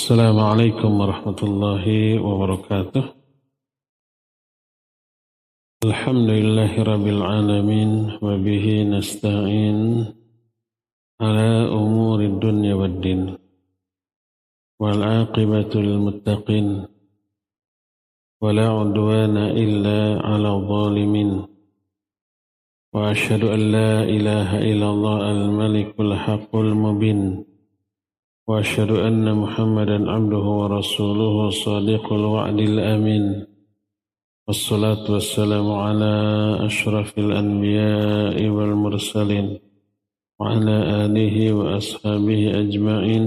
[0.00, 1.84] السلام عليكم ورحمة الله
[2.24, 3.04] وبركاته.
[5.84, 7.90] الحمد لله رب العالمين
[8.24, 8.66] وبه
[8.96, 9.78] نستعين
[11.20, 13.22] على أمور الدنيا والدين
[14.80, 16.68] والعاقبة للمتقين
[18.40, 21.30] ولا عدوان إلا على الظالمين.
[22.94, 27.49] وأشهد أن لا إله إلا الله الملك الحق المبين.
[28.50, 33.46] وأشهد أن محمدا عبده ورسوله صادق الوعد الأمين
[34.46, 36.14] والصلاة والسلام على
[36.66, 39.46] أشرف الأنبياء والمرسلين
[40.40, 43.24] وعلى آله وأصحابه أجمعين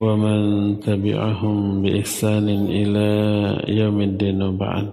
[0.00, 0.40] ومن
[0.80, 2.48] تبعهم بإحسان
[2.80, 3.08] إلى
[3.80, 4.86] يوم الدين وبعد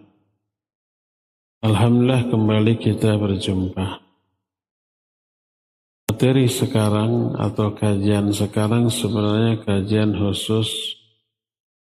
[1.57, 4.06] Alhamdulillah kembali kita berjumpa.
[6.17, 10.97] Materi sekarang atau kajian sekarang sebenarnya kajian khusus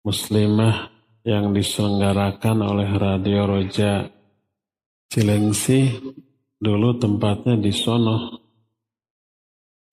[0.02, 0.90] muslimah
[1.22, 4.10] yang diselenggarakan oleh Radio Roja
[5.14, 5.94] Cilengsi
[6.58, 8.42] dulu tempatnya di sono.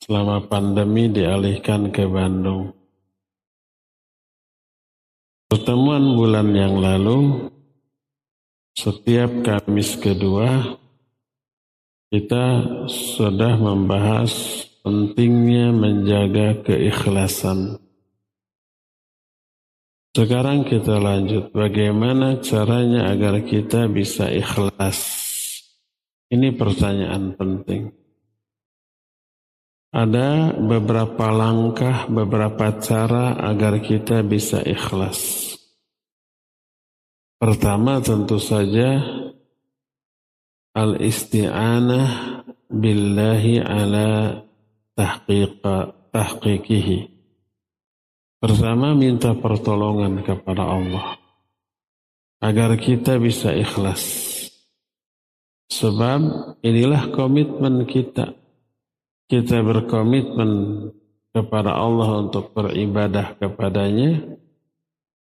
[0.01, 2.73] Selama pandemi dialihkan ke Bandung.
[5.45, 7.53] Pertemuan bulan yang lalu
[8.73, 10.81] setiap Kamis kedua
[12.13, 12.61] kita
[12.93, 14.29] sudah membahas
[14.85, 17.81] pentingnya menjaga keikhlasan.
[20.13, 25.01] Sekarang kita lanjut bagaimana caranya agar kita bisa ikhlas.
[26.29, 27.97] Ini pertanyaan penting.
[29.97, 35.49] Ada beberapa langkah, beberapa cara agar kita bisa ikhlas.
[37.41, 39.01] Pertama tentu saja
[40.73, 42.09] al-isti'anah
[42.73, 44.41] billahi ala
[44.97, 45.77] tahqiqa
[46.13, 46.99] tahqiqihi.
[48.43, 51.15] Pertama minta pertolongan kepada Allah
[52.43, 54.35] agar kita bisa ikhlas.
[55.73, 56.21] Sebab
[56.61, 58.35] inilah komitmen kita.
[59.31, 60.51] Kita berkomitmen
[61.33, 64.37] kepada Allah untuk beribadah kepadanya.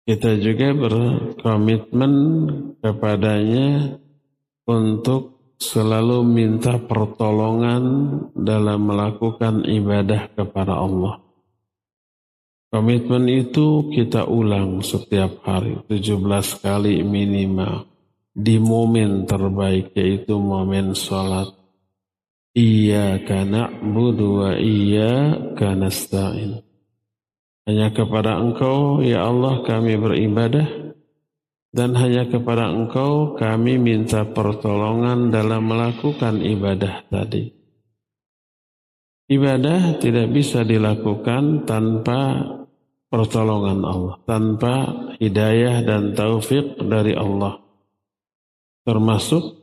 [0.07, 2.13] Kita juga berkomitmen
[2.79, 3.99] kepadanya
[4.69, 7.83] untuk selalu minta pertolongan
[8.37, 11.17] dalam melakukan ibadah kepada Allah.
[12.69, 17.89] Komitmen itu kita ulang setiap hari, 17 kali minimal.
[18.29, 21.49] Di momen terbaik yaitu momen sholat.
[22.53, 26.61] Iyaka na'budu wa iyaka nasta'in.
[27.65, 30.78] Hanya kepada engkau, ya Allah kami beribadah
[31.69, 37.53] dan hanya kepada engkau kami minta pertolongan dalam melakukan ibadah tadi.
[39.29, 42.41] Ibadah tidak bisa dilakukan tanpa
[43.13, 44.73] pertolongan Allah, tanpa
[45.21, 47.61] hidayah dan taufik dari Allah.
[48.81, 49.53] Termasuk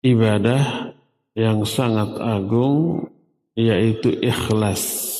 [0.00, 0.96] ibadah
[1.36, 3.04] yang sangat agung
[3.52, 5.12] yaitu ikhlas.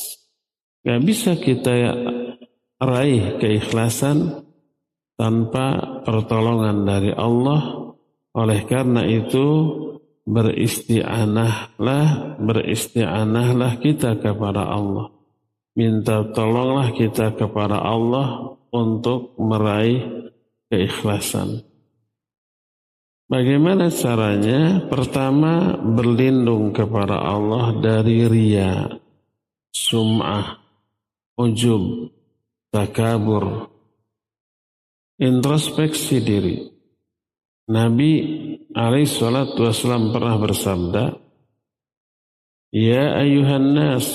[0.81, 1.93] Gak bisa kita
[2.81, 4.49] raih keikhlasan
[5.21, 7.93] tanpa pertolongan dari Allah.
[8.33, 9.69] Oleh karena itu
[10.25, 15.13] beristianahlah, beristianahlah kita kepada Allah.
[15.77, 20.33] Minta tolonglah kita kepada Allah untuk meraih
[20.73, 21.69] keikhlasan.
[23.31, 24.91] Bagaimana caranya?
[24.91, 28.91] Pertama, berlindung kepada Allah dari ria,
[29.71, 30.59] sum'ah,
[31.39, 32.11] ujub,
[32.75, 33.71] takabur,
[35.21, 36.57] introspeksi diri.
[37.71, 38.13] Nabi
[38.73, 41.05] alaihissalatu wassalam pernah bersabda,
[42.73, 44.09] Ya ayuhan nas,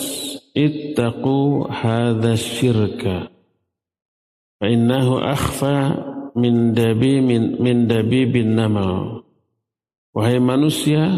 [0.58, 3.30] ittaqu hadha syirka,
[4.60, 5.78] fa innahu akhfa
[6.36, 9.20] min dabi min, min dabi bin nama.
[10.16, 11.12] Wahai manusia,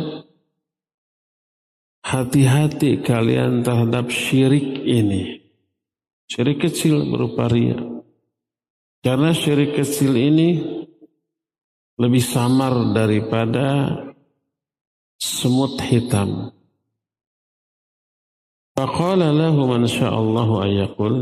[2.01, 5.45] hati-hati kalian terhadap syirik ini.
[6.25, 7.96] Syirik kecil berupa ria.
[9.07, 10.59] Karena syirik kecil ini
[11.95, 13.87] lebih samar daripada
[15.15, 16.51] semut hitam.
[18.75, 21.15] Faqala lahu man sya'allahu ayakul.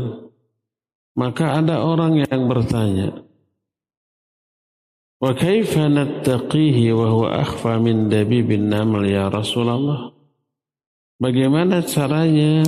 [1.14, 3.22] Maka ada orang yang bertanya,
[5.22, 10.10] Wa kaifa nattaqihi wa huwa akhfa min dabibin naml ya Rasulullah?
[11.22, 12.66] Bagaimana caranya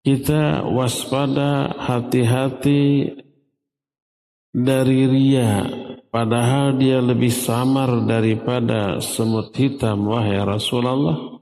[0.00, 3.12] kita waspada hati-hati
[4.64, 5.62] dari ria
[6.10, 11.38] padahal dia lebih samar daripada semut hitam wahai Rasulullah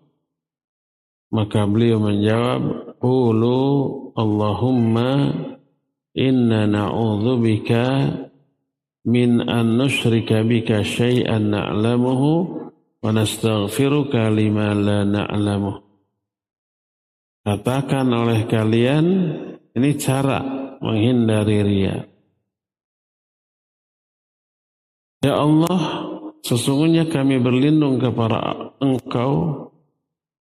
[1.33, 2.63] maka beliau menjawab
[3.03, 3.61] qulu
[4.17, 5.35] Allahumma
[6.17, 7.85] inna na'udzubika
[9.07, 12.31] min an nusyrika bika syai'an na'lamuhu
[13.05, 15.85] wa nastaghfiruka lima la na'lamuh.
[17.47, 19.07] Katakan oleh kalian
[19.77, 20.43] ini cara
[20.83, 22.16] menghindari ria.
[25.27, 26.07] Ya Allah,
[26.47, 29.67] sesungguhnya kami berlindung kepada Engkau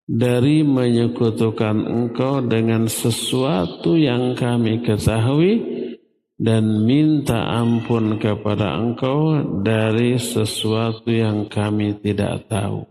[0.06, 5.54] dari menyekutukan engkau dengan sesuatu yang kami ketahui
[6.38, 12.86] dan minta ampun kepada engkau dari sesuatu yang kami tidak tahu.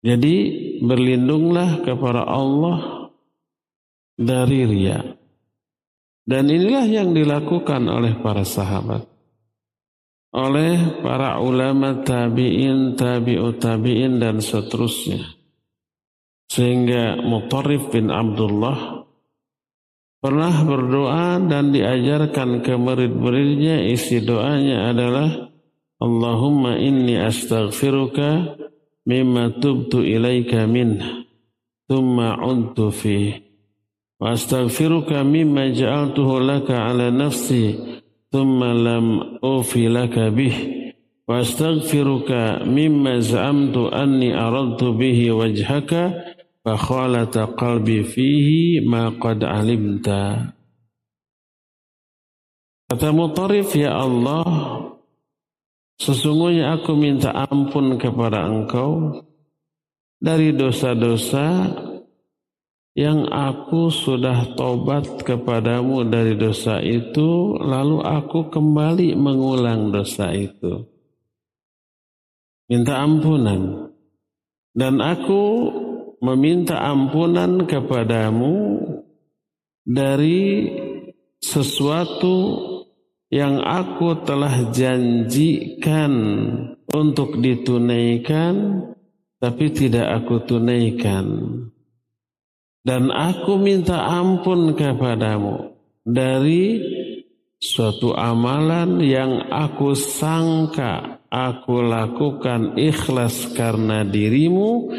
[0.00, 0.36] Jadi
[0.80, 3.12] berlindunglah kepada Allah
[4.16, 5.00] dari ria.
[6.24, 9.13] Dan inilah yang dilakukan oleh para sahabat.
[10.34, 15.22] Oleh para ulama tabi'in, tabi'ut tabi'in dan seterusnya.
[16.50, 19.06] Sehingga Mutarif bin Abdullah
[20.18, 25.54] pernah berdoa dan diajarkan ke murid-muridnya isi doanya adalah
[26.02, 28.58] Allahumma inni astaghfiruka
[29.06, 30.98] mimma tubtu ilaika min
[31.86, 33.38] thumma untu fi
[34.18, 37.93] wa astaghfiruka mimma ja'altuhu laka ala nafsi
[38.34, 40.90] thumma lam ufi laka bih
[41.22, 46.34] wa astaghfiruka mimma za'amtu anni aradtu bihi wajhaka
[46.66, 50.50] fakhalata qalbi fihi ma qad alimta.
[52.90, 54.42] Kata Mutarif ya Allah
[56.02, 59.22] sesungguhnya aku minta ampun kepada engkau
[60.18, 61.70] dari dosa-dosa
[62.94, 70.86] yang aku sudah tobat kepadamu dari dosa itu lalu aku kembali mengulang dosa itu.
[72.70, 73.90] Minta ampunan.
[74.74, 75.70] Dan aku
[76.22, 78.82] meminta ampunan kepadamu
[79.86, 80.66] dari
[81.38, 82.36] sesuatu
[83.30, 86.14] yang aku telah janjikan
[86.90, 88.82] untuk ditunaikan
[89.38, 91.26] tapi tidak aku tunaikan
[92.84, 95.72] dan aku minta ampun kepadamu
[96.04, 96.78] dari
[97.56, 104.92] suatu amalan yang aku sangka aku lakukan ikhlas karena dirimu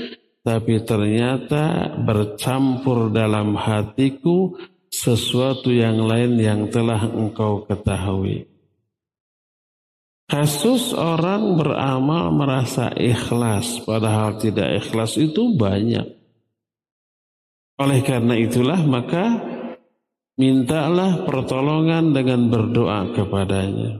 [0.45, 4.53] tapi ternyata bercampur dalam hatiku
[4.95, 8.47] sesuatu yang lain yang telah engkau ketahui.
[10.25, 16.14] Kasus orang beramal merasa ikhlas, padahal tidak ikhlas itu banyak.
[17.75, 19.35] Oleh karena itulah maka
[20.39, 23.99] mintalah pertolongan dengan berdoa kepadanya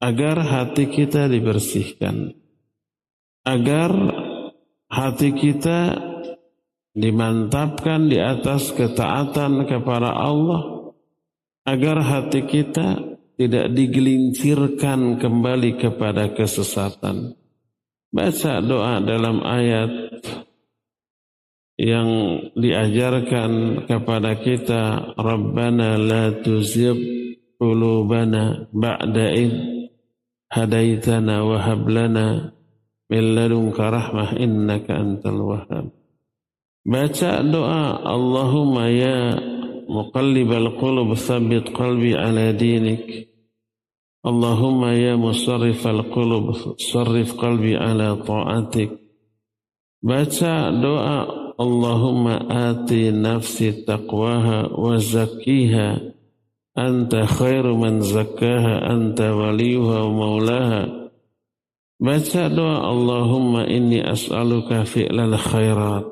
[0.00, 2.32] agar hati kita dibersihkan,
[3.44, 3.92] agar
[4.88, 6.00] hati kita
[6.96, 10.90] dimantapkan di atas ketaatan kepada Allah
[11.68, 12.98] agar hati kita
[13.36, 17.36] tidak digelincirkan kembali kepada kesesatan.
[18.10, 19.90] Baca doa dalam ayat
[21.80, 22.10] yang
[22.52, 27.00] diajarkan kepada kita Rabbana la tuzigh
[27.56, 29.54] qulubana ba'da id
[30.52, 32.52] hadaitana wa hab lana
[33.08, 35.88] min ladunka rahmah innaka antal wahhab.
[36.84, 39.40] Baca doa Allahumma ya
[39.88, 43.24] muqallibal qulub tsabbit qalbi ala dinik.
[44.20, 49.00] Allahumma ya musarrifal qulub sarrif qalbi ala ta'atik.
[50.04, 56.00] Baca doa Allahumma ati nafsi taqwaha wa zakkiha
[56.72, 61.00] anta khairu man zakkaha anta waliyuha wa maulaha
[62.00, 66.08] Baca doa Allahumma inni as'aluka fi'lal khairat.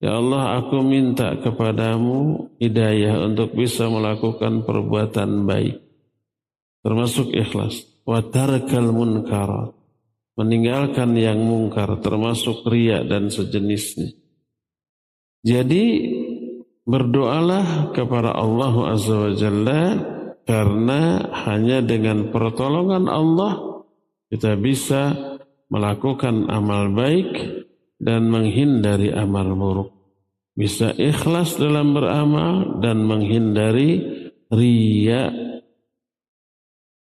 [0.00, 5.84] Ya Allah aku minta kepadamu hidayah untuk bisa melakukan perbuatan baik.
[6.80, 7.84] Termasuk ikhlas.
[8.08, 9.83] Wa tarkal munkarat.
[10.34, 14.10] Meninggalkan yang mungkar termasuk ria dan sejenisnya.
[15.46, 15.84] Jadi
[16.82, 19.82] berdoalah kepada Allah Azza wa Jalla
[20.42, 23.84] karena hanya dengan pertolongan Allah
[24.28, 25.14] kita bisa
[25.70, 27.30] melakukan amal baik
[28.02, 29.90] dan menghindari amal buruk.
[30.54, 34.02] Bisa ikhlas dalam beramal dan menghindari
[34.50, 35.30] ria.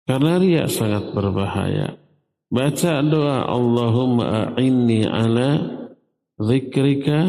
[0.04, 2.03] Karena ria sangat berbahaya.
[2.52, 5.62] Baca doa Allahumma a'inni ala
[6.40, 7.20] zikrika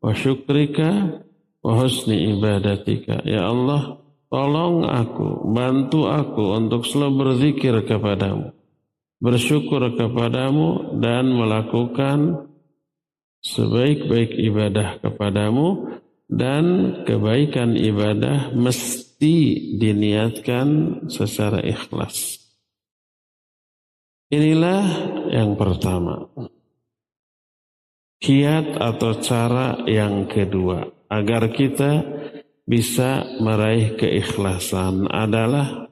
[0.00, 1.22] wa syukrika
[1.62, 3.22] wa husni ibadatika.
[3.26, 8.58] Ya Allah, tolong aku, bantu aku untuk selalu berzikir kepadamu
[9.18, 12.48] bersyukur kepadamu dan melakukan
[13.42, 15.98] sebaik-baik ibadah kepadamu
[16.30, 16.64] dan
[17.02, 20.66] kebaikan ibadah mesti diniatkan
[21.10, 22.37] secara ikhlas.
[24.28, 24.84] Inilah
[25.32, 26.28] yang pertama.
[28.20, 32.04] Kiat atau cara yang kedua agar kita
[32.68, 35.88] bisa meraih keikhlasan adalah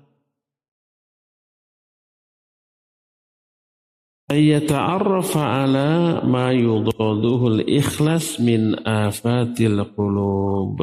[4.28, 10.82] ayyata'arrafa ala ma yudaduhu al-ikhlas min afatil qulub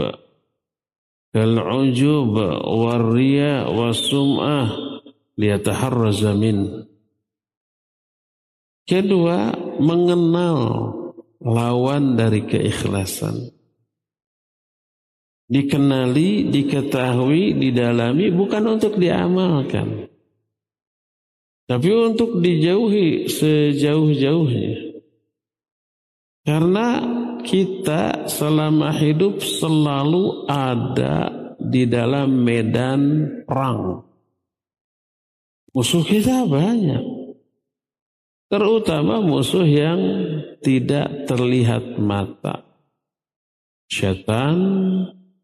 [1.29, 1.53] kal
[1.86, 2.33] ujub
[2.65, 4.74] war riya was sum'ah
[5.38, 6.89] liyataharraza min
[8.84, 10.60] Kedua, mengenal
[11.40, 13.52] lawan dari keikhlasan.
[15.48, 20.08] Dikenali, diketahui, didalami bukan untuk diamalkan.
[21.63, 25.00] Tapi untuk dijauhi sejauh-jauhnya.
[26.44, 26.88] Karena
[27.40, 33.02] kita selama hidup selalu ada di dalam medan
[33.48, 34.04] perang.
[35.72, 37.12] Musuh kita banyak.
[38.53, 39.98] Terutama musuh yang
[40.62, 42.62] tidak terlihat mata.
[43.89, 44.62] Syaitan,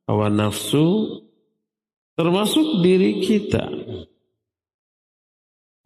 [0.05, 1.17] hawa nafsu,
[2.13, 3.65] termasuk diri kita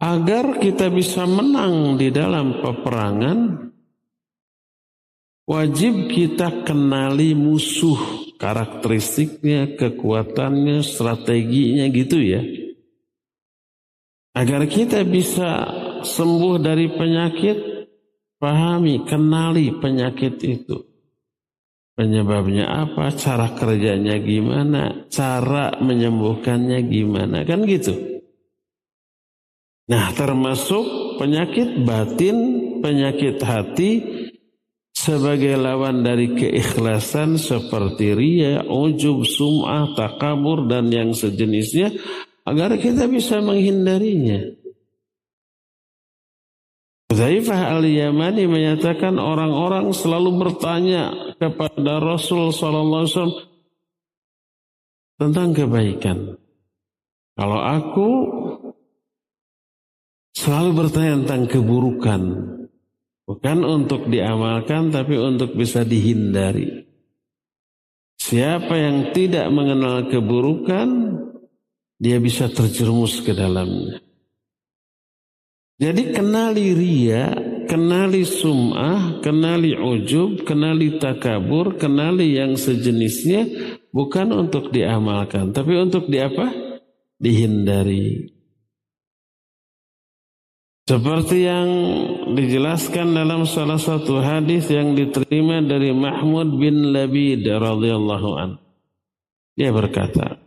[0.04, 3.72] agar kita bisa menang di dalam peperangan,
[5.48, 12.44] wajib kita kenali musuh, karakteristiknya, kekuatannya, strateginya gitu ya.
[14.36, 15.72] Agar kita bisa
[16.04, 17.58] sembuh dari penyakit,
[18.38, 20.76] pahami, kenali penyakit itu.
[21.94, 27.94] Penyebabnya apa, cara kerjanya gimana, cara menyembuhkannya gimana, kan gitu.
[29.88, 32.36] Nah termasuk penyakit batin,
[32.80, 33.90] penyakit hati
[34.90, 41.92] sebagai lawan dari keikhlasan seperti ria, ujub, sum'ah, takabur dan yang sejenisnya
[42.48, 44.63] agar kita bisa menghindarinya.
[47.14, 53.30] Zaifah al-Yamani menyatakan orang-orang selalu bertanya kepada Rasul Wasallam
[55.14, 56.34] tentang kebaikan.
[57.38, 58.08] Kalau aku
[60.34, 62.22] selalu bertanya tentang keburukan.
[63.24, 66.84] Bukan untuk diamalkan tapi untuk bisa dihindari.
[68.20, 70.88] Siapa yang tidak mengenal keburukan,
[71.96, 74.03] dia bisa terjerumus ke dalamnya.
[75.74, 77.34] Jadi kenali ria,
[77.66, 83.42] kenali sum'ah, kenali ujub, kenali takabur, kenali yang sejenisnya
[83.90, 86.46] bukan untuk diamalkan, tapi untuk diapa?
[87.18, 88.30] Dihindari.
[90.84, 91.68] Seperti yang
[92.36, 98.60] dijelaskan dalam salah satu hadis yang diterima dari Mahmud bin Labid radhiyallahu an.
[99.56, 100.43] Dia berkata,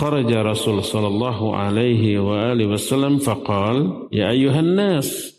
[0.00, 5.36] "Kharaja Rasul sallallahu alaihi wa alihi wasallam faqal, ya ayuhan nas,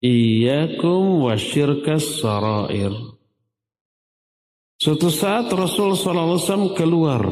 [0.00, 2.96] iyyakum wa syirkas sarair."
[4.80, 7.22] Suatu saat Rasul sallallahu alaihi wasallam keluar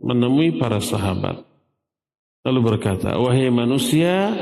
[0.00, 1.44] menemui para sahabat.
[2.48, 4.32] Lalu berkata, "Wahai manusia,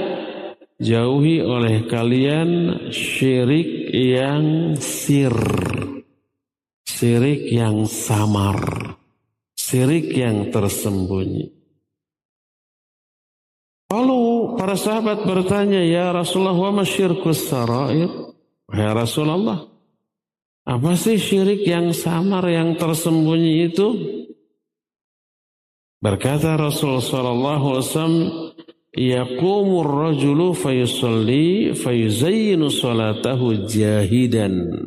[0.78, 2.48] jauhi oleh kalian
[2.94, 5.34] syirik yang sir,
[6.86, 8.56] syirik yang samar,
[9.70, 11.54] syirik yang tersembunyi.
[13.90, 14.20] Lalu
[14.58, 18.10] para sahabat bertanya, Ya Rasulullah, wa masyirkus sarair?
[18.70, 19.66] Ya Rasulullah,
[20.66, 23.88] apa sih syirik yang samar, yang tersembunyi itu?
[26.02, 28.18] Berkata Rasulullah sallallahu alaihi wasallam,
[28.94, 34.86] yaqumur rajulu fayusalli fayuzayyinu salatahu jahidan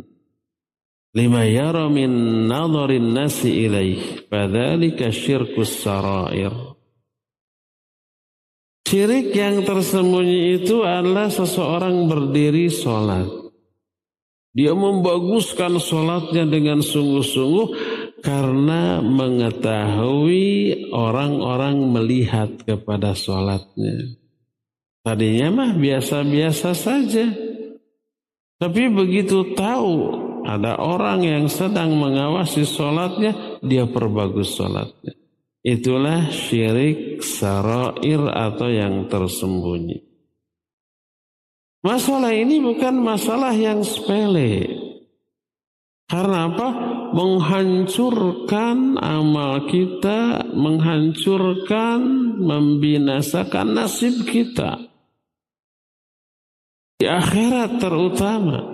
[1.14, 6.74] lima yara min nadharin nasi ilaih fadzalika syirkus sarair
[8.94, 13.26] Syirik yang tersembunyi itu adalah seseorang berdiri sholat.
[14.54, 17.68] Dia membaguskan sholatnya dengan sungguh-sungguh
[18.22, 20.46] karena mengetahui
[20.94, 24.14] orang-orang melihat kepada sholatnya.
[25.02, 27.34] Tadinya mah biasa-biasa saja.
[28.62, 35.16] Tapi begitu tahu ada orang yang sedang mengawasi sholatnya, dia perbagus sholatnya.
[35.64, 40.04] Itulah syirik sarair atau yang tersembunyi.
[41.84, 44.68] Masalah ini bukan masalah yang sepele.
[46.08, 46.70] Karena apa?
[47.14, 52.02] menghancurkan amal kita, menghancurkan,
[52.42, 54.82] membinasakan nasib kita.
[56.98, 58.73] Di akhirat terutama.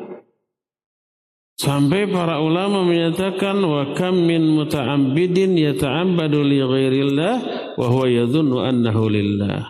[1.59, 7.35] Sampai para ulama menyatakan wa kam min muta'abbidin yata'abbadu li ghairillah
[7.75, 9.67] wa huwa yadhunnu annahu lillah.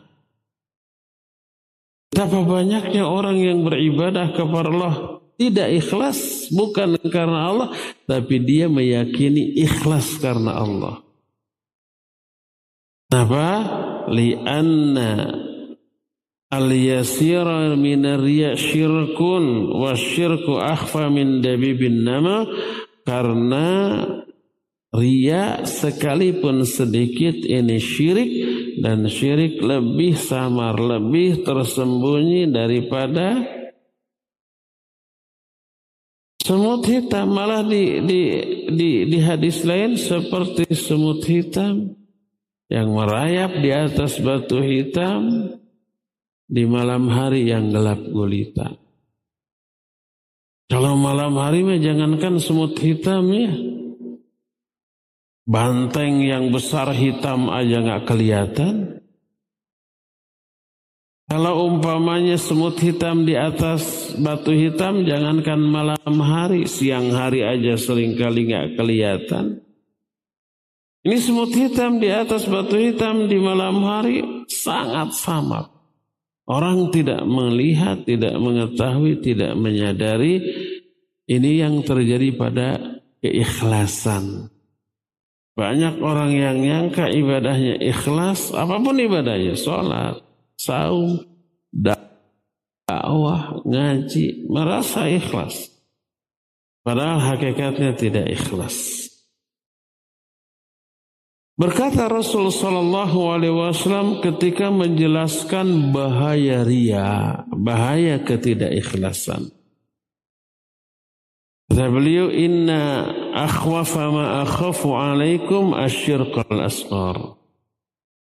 [2.14, 4.96] Betapa banyaknya orang yang beribadah kepada Allah
[5.42, 7.70] tidak ikhlas bukan karena Allah
[8.06, 11.02] tapi dia meyakini ikhlas karena Allah.
[13.10, 13.46] Kenapa?
[14.14, 15.49] Lianna
[16.50, 22.42] Al-yasira min riya syirkun wa syirku akhfa min dabibin nama
[23.06, 24.02] karena
[24.90, 28.32] ria sekalipun sedikit ini syirik
[28.82, 33.46] dan syirik lebih samar, lebih tersembunyi daripada
[36.42, 37.30] semut hitam.
[37.30, 38.22] Malah di, di,
[38.74, 41.94] di, di hadis lain seperti semut hitam
[42.74, 45.46] yang merayap di atas batu hitam
[46.50, 48.74] di malam hari yang gelap gulita.
[50.70, 53.54] Kalau malam hari mah jangankan semut hitam ya.
[55.50, 59.02] Banteng yang besar hitam aja nggak kelihatan.
[61.30, 68.18] Kalau umpamanya semut hitam di atas batu hitam, jangankan malam hari, siang hari aja sering
[68.18, 69.62] kali nggak kelihatan.
[71.06, 75.79] Ini semut hitam di atas batu hitam di malam hari sangat samar.
[76.50, 80.42] Orang tidak melihat, tidak mengetahui, tidak menyadari
[81.30, 82.70] ini yang terjadi pada
[83.22, 84.50] keikhlasan.
[85.54, 90.26] Banyak orang yang nyangka ibadahnya ikhlas, apa pun ibadahnya, sholat,
[90.58, 91.22] saum,
[91.70, 95.70] dakwah, ngaji, merasa ikhlas.
[96.82, 99.09] Padahal hakikatnya tidak ikhlas.
[101.60, 109.52] Berkata Rasul Sallallahu Alaihi Wasallam ketika menjelaskan bahaya ria, bahaya ketidakikhlasan.
[111.68, 116.64] Kata beliau, Inna akhwafa ma akhafu alaikum asyirqal.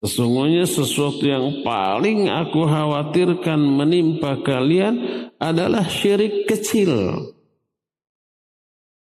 [0.02, 7.22] Sesungguhnya sesuatu yang paling aku khawatirkan menimpa kalian adalah syirik kecil.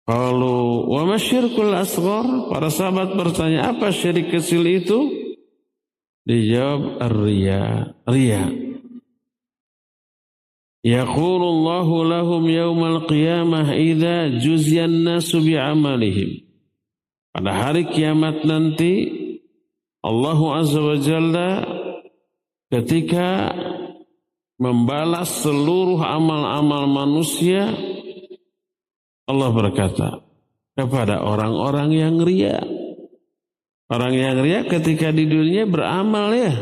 [0.02, 4.98] Kalau wa masyirkul asghar, para sahabat bertanya, apa syirik kecil itu?
[6.26, 7.94] Dijawab ar-riya.
[8.06, 8.50] Riya.
[10.82, 16.42] Yaqulullahu lahum yawmal qiyamah idza juzyan nasu bi'amalihim.
[17.30, 19.06] Pada hari kiamat nanti
[20.02, 21.50] Allah Azza wa Jalla
[22.74, 23.54] ketika
[24.58, 27.70] membalas seluruh amal-amal manusia
[29.30, 30.08] Allah berkata
[30.74, 32.58] kepada orang-orang yang ria.
[33.92, 36.52] Orang yang ria ketika di dunia beramal ya.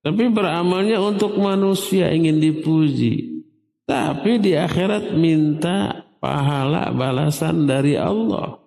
[0.00, 3.44] Tapi beramalnya untuk manusia ingin dipuji.
[3.84, 8.60] Tapi di akhirat minta pahala balasan dari Allah.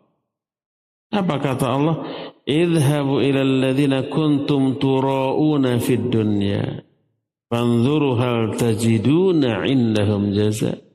[1.14, 1.98] Apa kata Allah?
[2.44, 6.82] Idhabu ilal ladhina kuntum tura'una fid dunya.
[7.48, 10.93] Fanzuru hal tajiduna indahum jazak.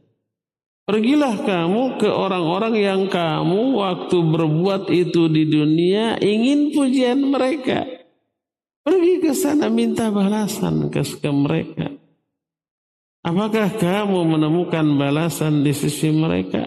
[0.89, 7.85] Pergilah kamu ke orang-orang yang kamu waktu berbuat itu di dunia ingin pujian mereka.
[8.81, 11.93] Pergi ke sana minta balasan ke, ke mereka.
[13.21, 16.65] Apakah kamu menemukan balasan di sisi mereka?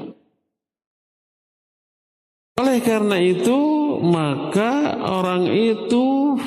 [2.62, 3.58] Oleh karena itu,
[4.06, 6.38] maka orang itu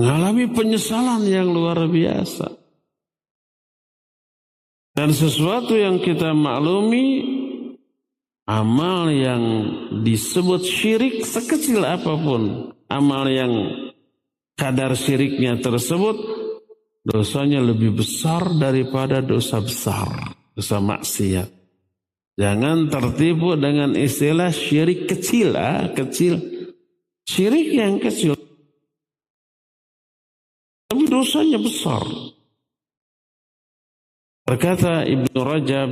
[0.00, 2.59] mengalami penyesalan yang luar biasa.
[4.90, 7.22] Dan sesuatu yang kita maklumi,
[8.50, 9.42] amal yang
[10.02, 13.52] disebut syirik sekecil apa pun, amal yang
[14.58, 16.18] kadar syiriknya tersebut,
[17.06, 21.48] dosanya lebih besar daripada dosa besar, dosa maksiat.
[22.40, 26.40] Jangan tertipu dengan istilah syirik kecil, ah, kecil.
[27.28, 28.32] Syirik yang kecil.
[30.90, 32.02] Tapi dosanya besar.
[34.50, 35.90] Berkata Ibnu Rajab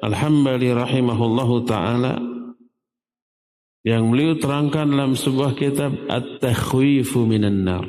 [0.00, 2.16] Al-Hambali rahimahullahu taala
[3.84, 7.84] yang beliau terangkan dalam sebuah kitab At-Takhwifu minan nar.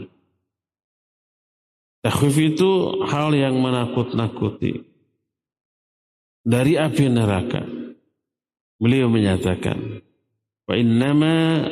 [2.03, 4.83] Takhwif itu hal yang menakut-nakuti
[6.43, 7.63] dari api neraka.
[8.75, 10.03] Beliau menyatakan,
[10.67, 11.63] "Wa innama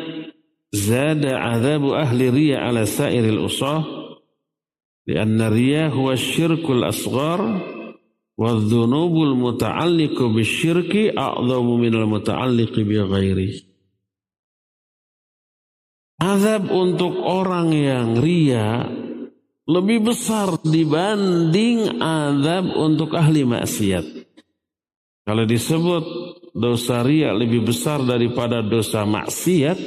[0.72, 3.84] zada azabu ahli riya ala sairil usah,
[5.04, 7.76] lianna riya huwa syirkul asghar
[8.38, 12.06] Wadzunubul muta'alliqu bisyirki a'zamu minal.
[16.21, 18.86] Azab untuk orang yang ria
[19.65, 24.06] lebih besar dibanding azab untuk ahli maksiat.
[25.26, 26.04] Kalau disebut
[26.54, 29.78] dosa ria lebih besar daripada dosa maksiat,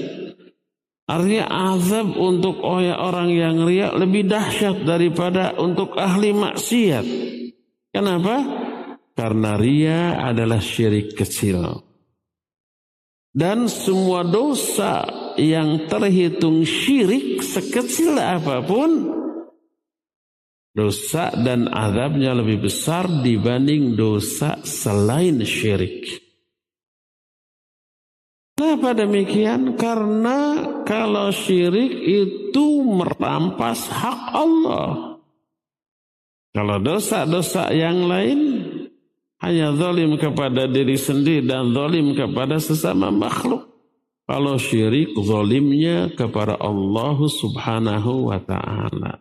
[1.06, 1.46] artinya
[1.78, 7.29] azab untuk orang yang ria lebih dahsyat daripada untuk ahli maksiat.
[7.90, 8.36] Kenapa?
[9.18, 11.82] Karena ria adalah syirik kecil.
[13.30, 15.06] Dan semua dosa
[15.38, 19.20] yang terhitung syirik sekecil apa pun
[20.74, 26.26] dosa dan azabnya lebih besar dibanding dosa selain syirik.
[28.54, 29.74] Kenapa demikian?
[29.74, 35.09] Karena kalau syirik itu merampas hak Allah.
[36.50, 38.40] Kalau dosa-dosa yang lain
[39.40, 43.70] hanya zalim kepada diri sendiri dan zalim kepada sesama makhluk.
[44.26, 49.18] Kalau syirik zalimnya kepada Allah subhanahu wa ta'ala.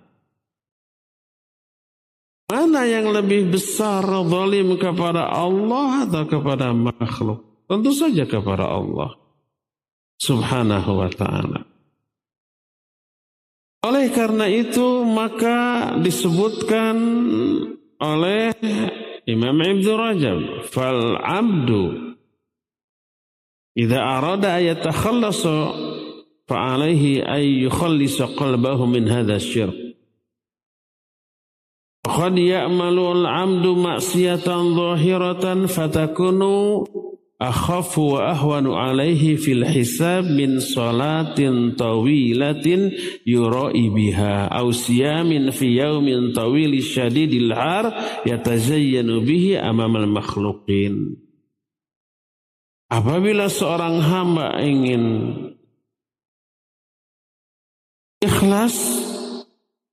[2.49, 7.45] Mana yang lebih besar zalim kepada Allah atau kepada makhluk?
[7.69, 9.13] Tentu saja kepada Allah
[10.17, 11.68] subhanahu wa ta'ala.
[13.79, 16.95] Oleh karena itu maka disebutkan
[18.03, 18.51] oleh
[19.23, 22.15] Imam Ibn Rajab, fal abdu
[23.79, 25.55] idza arada ayatakhallasa
[26.43, 29.95] fa alaihi ay yukhallisa qalbahu min hadha syirk
[32.03, 36.83] Qad ya'malu al-'amdu ma'siyatan zahiratan fatakunu
[37.39, 42.91] akhafu wa ahwanu alaihi fil hisab min salatin tawilatin
[43.23, 47.95] yura'i biha aw siyamin fi yaumin tawil syadidil har
[48.28, 51.15] yatazayyanu bihi amamal makhluqin
[52.89, 55.30] Apabila seorang hamba ingin
[58.17, 58.75] ikhlas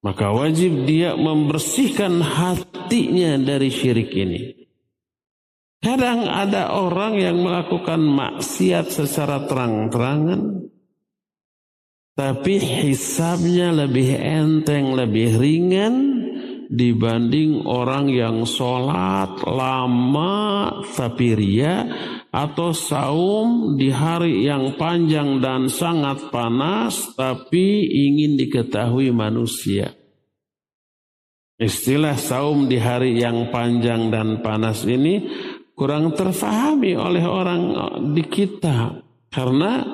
[0.01, 4.66] maka wajib dia membersihkan hatinya dari syirik ini.
[5.87, 10.67] Kadang ada orang yang melakukan maksiat secara terang-terangan,
[12.19, 15.95] tapi hisabnya lebih enteng, lebih ringan
[16.67, 20.35] dibanding orang yang sholat lama
[20.91, 21.87] tapi ria
[22.35, 29.95] atau saum di hari yang panjang dan sangat panas tapi ingin diketahui manusia.
[31.57, 35.25] Istilah saum di hari yang panjang dan panas ini
[35.77, 37.63] kurang terfahami oleh orang
[38.17, 38.97] di kita
[39.29, 39.85] karena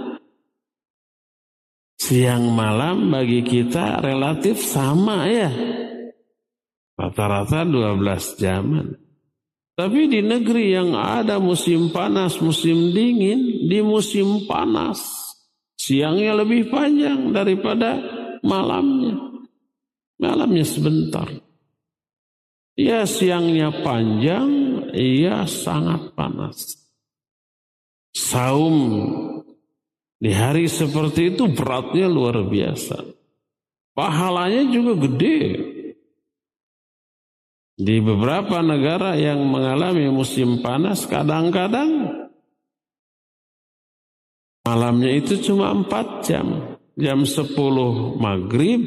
[1.99, 5.51] siang malam bagi kita relatif sama ya.
[6.95, 8.87] Rata-rata 12 jaman.
[9.73, 15.01] Tapi di negeri yang ada musim panas, musim dingin, di musim panas,
[15.75, 17.99] siangnya lebih panjang daripada
[18.45, 19.16] malamnya.
[20.21, 21.27] Malamnya sebentar.
[22.79, 24.62] Ya siangnya panjang,
[24.94, 26.76] ya sangat panas.
[28.12, 28.76] Saum
[30.22, 33.02] di hari seperti itu beratnya luar biasa.
[33.92, 35.40] Pahalanya juga gede.
[37.72, 42.22] Di beberapa negara yang mengalami musim panas kadang-kadang
[44.62, 46.78] malamnya itu cuma 4 jam.
[46.92, 47.57] Jam 10
[48.20, 48.81] maghrib,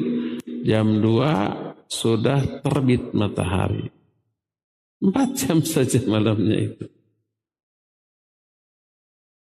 [0.61, 3.89] jam 2 sudah terbit matahari.
[5.05, 6.85] 4 jam saja malamnya itu.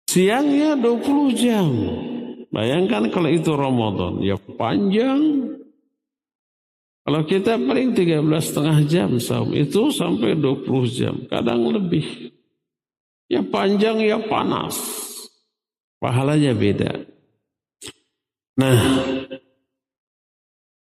[0.08, 1.68] Siangnya 20 jam.
[2.50, 5.22] Bayangkan kalau itu Ramadan, ya panjang,
[7.06, 12.34] kalau kita paling 13 setengah jam saum itu sampai 20 jam, kadang lebih.
[13.30, 14.74] Ya panjang ya panas.
[16.02, 17.06] Pahalanya beda.
[18.58, 18.78] Nah,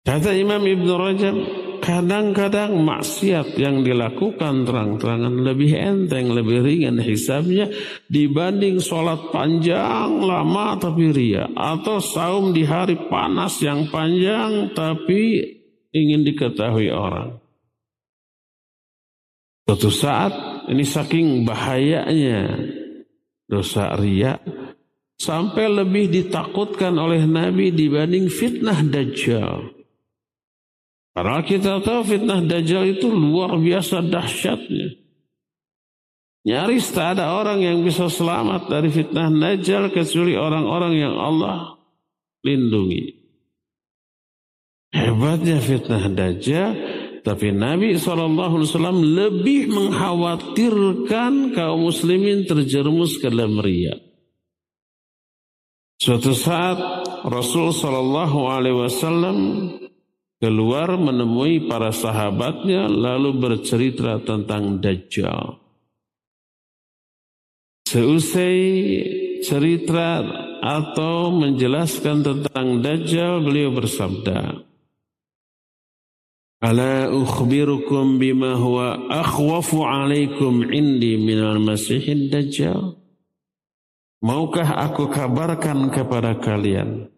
[0.03, 1.37] kata Imam Ibn Rajab,
[1.83, 7.67] kadang-kadang maksiat yang dilakukan terang-terangan lebih enteng, lebih ringan hisabnya
[8.07, 11.51] dibanding sholat panjang lama tapi ria.
[11.51, 15.43] Atau saum di hari panas yang panjang tapi
[15.91, 17.43] ingin diketahui orang.
[19.67, 20.33] Suatu saat
[20.71, 22.63] ini saking bahayanya
[23.51, 24.39] dosa ria
[25.19, 29.82] sampai lebih ditakutkan oleh Nabi dibanding fitnah dajjal.
[31.13, 34.97] Karena kita tahu fitnah dajjal itu luar biasa dahsyatnya.
[36.43, 41.79] Nyaris tak ada orang yang bisa selamat dari fitnah dajjal kecuali orang-orang yang Allah
[42.43, 43.23] lindungi.
[44.93, 46.77] Hebatnya fitnah Dajjal,
[47.25, 48.29] tapi Nabi SAW
[49.01, 53.97] lebih mengkhawatirkan kaum muslimin terjerumus ke dalam ria.
[55.97, 56.77] Suatu saat
[57.25, 59.39] Rasul Wasallam
[60.43, 65.63] keluar menemui para sahabatnya lalu bercerita tentang Dajjal.
[67.87, 68.59] Seusai
[69.47, 70.27] cerita
[70.59, 74.67] atau menjelaskan tentang Dajjal, beliau bersabda,
[76.63, 83.03] Ala ukhbirukum bima huwa akhwafu alaikum indi minal masihid dajjal.
[84.23, 87.11] Maukah aku kabarkan kepada kalian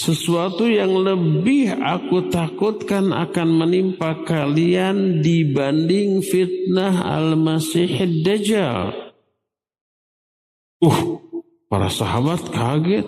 [0.00, 8.96] sesuatu yang lebih aku takutkan akan menimpa kalian dibanding fitnah al-masihid dajjal.
[10.80, 11.20] Uh,
[11.68, 13.04] para sahabat kaget.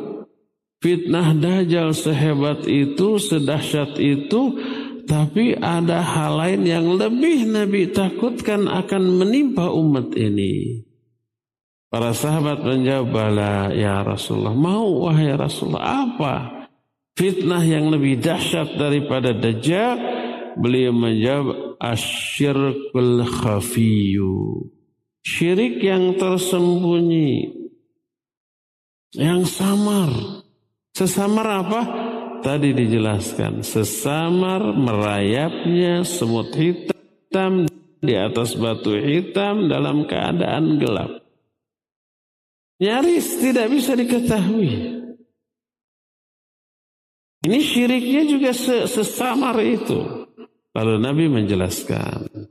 [0.83, 4.59] Fitnah dajjal sehebat itu, sedahsyat itu,
[5.07, 10.83] tapi ada hal lain yang lebih Nabi takutkan akan menimpa umat ini.
[11.87, 13.15] Para sahabat menjawab,
[13.79, 14.59] ya Rasulullah.
[14.59, 16.03] Mau wahai Rasulullah.
[16.03, 16.62] Apa?
[17.13, 19.99] Fitnah yang lebih dahsyat daripada Dajjal.
[20.57, 24.69] Beliau menjawab, Asyirkul khafiyu.
[25.25, 27.53] Syirik yang tersembunyi.
[29.17, 30.11] Yang samar.
[30.93, 31.81] Sesamar apa?
[32.43, 37.71] tadi dijelaskan sesamar merayapnya semut hitam
[38.03, 41.23] di atas batu hitam dalam keadaan gelap.
[42.83, 44.92] Nyaris tidak bisa diketahui.
[47.43, 48.51] Ini syiriknya juga
[48.87, 50.29] sesamar itu.
[50.73, 52.49] Lalu Nabi menjelaskan.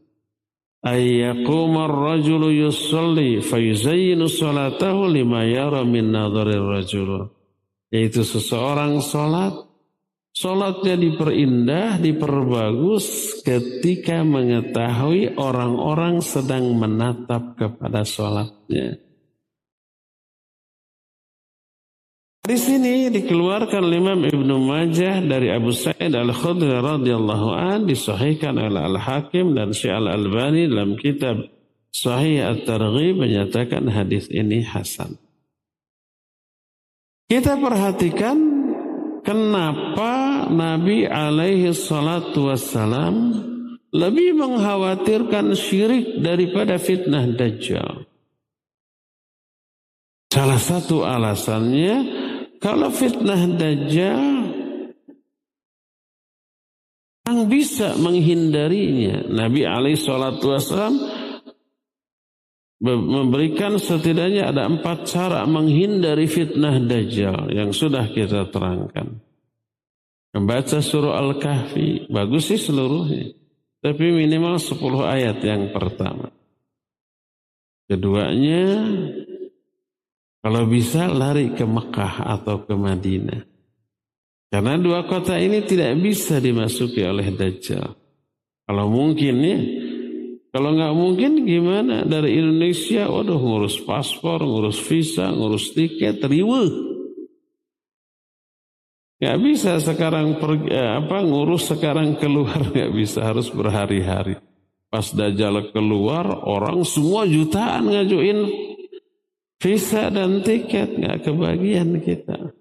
[0.82, 7.32] Ayyaqumar rajulu yusalli fayuzayyinu salatahu lima yara min nadharir rajul.
[7.92, 9.72] Yaitu seseorang sholat
[10.32, 19.11] Sholatnya diperindah, diperbagus ketika mengetahui orang-orang sedang menatap kepada sholatnya.
[22.42, 29.54] Di sini dikeluarkan Imam Ibnu Majah dari Abu Sa'id Al-Khudri radhiyallahu an disahihkan oleh Al-Hakim
[29.54, 31.38] dan Syekh Al-Albani dalam kitab
[31.94, 35.22] Sahih At-Targhib menyatakan hadis ini hasan.
[37.30, 38.38] Kita perhatikan
[39.22, 43.38] kenapa Nabi alaihi salatu wassalam
[43.94, 48.10] lebih mengkhawatirkan syirik daripada fitnah dajjal.
[50.32, 52.31] Salah satu alasannya
[52.62, 54.54] kalau fitnah dajjal
[57.26, 59.26] yang bisa menghindarinya.
[59.34, 60.94] Nabi alaihi salatu wassalam
[62.82, 69.22] memberikan setidaknya ada empat cara menghindari fitnah dajjal yang sudah kita terangkan.
[70.32, 73.36] Membaca surah Al-Kahfi, bagus sih seluruhnya.
[73.82, 76.32] Tapi minimal 10 ayat yang pertama.
[77.90, 78.64] Keduanya,
[80.42, 83.46] kalau bisa lari ke Mekah atau ke Madinah.
[84.52, 87.96] Karena dua kota ini tidak bisa dimasuki oleh Dajjal.
[88.68, 89.60] Kalau mungkin ya,
[90.52, 96.68] kalau nggak mungkin gimana dari Indonesia, waduh ngurus paspor, ngurus visa, ngurus tiket, riwe.
[99.22, 104.36] Nggak bisa sekarang pergi, eh, apa ngurus sekarang keluar nggak bisa harus berhari-hari.
[104.92, 108.71] Pas dajjal keluar orang semua jutaan ngajuin
[109.62, 112.52] visa dan tiket nggak kebagian kita.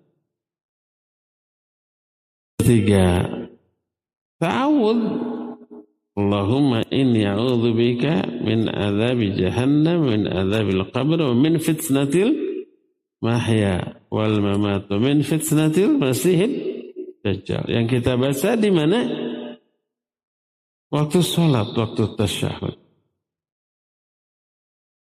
[2.61, 3.25] Tiga,
[4.37, 4.99] tahun
[6.21, 7.25] Allahumma inni
[7.73, 12.37] bika min azabi jahannam min azabil qabr wa min fitnatil
[13.25, 16.53] mahya wal mamat wa min fitnatil masihid
[17.25, 17.65] dajjal.
[17.73, 19.01] Yang kita baca di mana?
[20.91, 22.77] Waktu sholat, waktu tasyahud.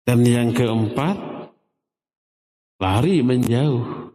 [0.02, 1.37] Dan yang keempat,
[2.78, 4.10] lari menjauh.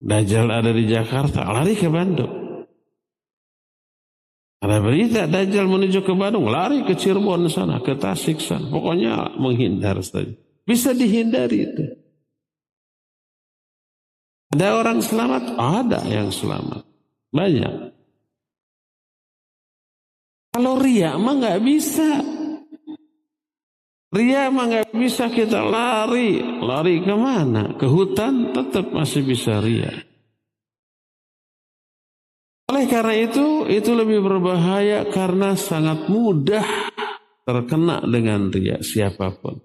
[0.00, 2.64] Dajjal ada di Jakarta, lari ke Bandung.
[4.60, 8.68] Ada berita Dajjal menuju ke Bandung, lari ke Cirebon sana, ke Tasik sana.
[8.68, 10.32] Pokoknya menghindar saja.
[10.64, 11.84] Bisa dihindari itu.
[14.50, 15.56] Ada orang selamat?
[15.56, 16.82] Ada yang selamat.
[17.30, 17.74] Banyak.
[20.50, 22.39] Kalau ria mah nggak bisa.
[24.10, 26.42] Ria mah nggak bisa kita lari.
[26.42, 27.78] Lari ke mana?
[27.78, 29.94] Ke hutan tetap masih bisa ria.
[32.74, 36.90] Oleh karena itu, itu lebih berbahaya karena sangat mudah
[37.46, 39.62] terkena dengan ria siapa pun.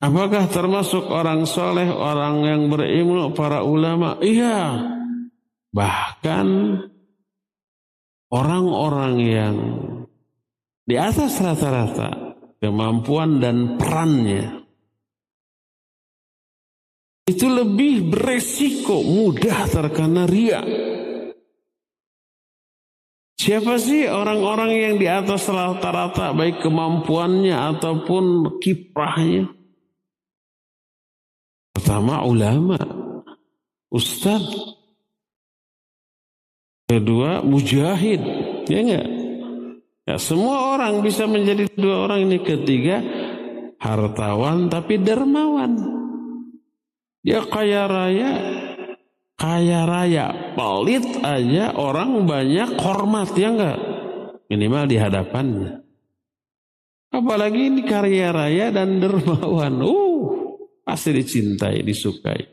[0.00, 4.18] Apakah termasuk orang soleh, orang yang berilmu, para ulama?
[4.18, 4.90] Iya.
[5.70, 6.46] Bahkan
[8.32, 9.56] orang-orang yang
[10.88, 12.29] di atas rata-rata
[12.60, 14.60] kemampuan dan perannya
[17.26, 20.60] itu lebih beresiko mudah terkena ria
[23.40, 29.48] Siapa sih orang-orang yang di atas rata-rata baik kemampuannya ataupun kiprahnya?
[31.72, 32.76] Pertama ulama,
[33.88, 34.44] ustaz.
[36.84, 38.20] Kedua mujahid,
[38.68, 39.19] ya enggak?
[40.10, 42.42] Ya, semua orang bisa menjadi dua orang ini.
[42.42, 42.98] Ketiga
[43.78, 45.78] hartawan tapi dermawan.
[47.22, 48.30] Dia kaya raya,
[49.38, 50.26] kaya raya,
[50.58, 53.78] pelit aja orang banyak hormat ya enggak?
[54.50, 55.72] Minimal di hadapannya.
[57.14, 59.78] Apalagi ini karya raya dan dermawan.
[59.78, 60.26] Uh,
[60.82, 62.50] pasti dicintai, disukai.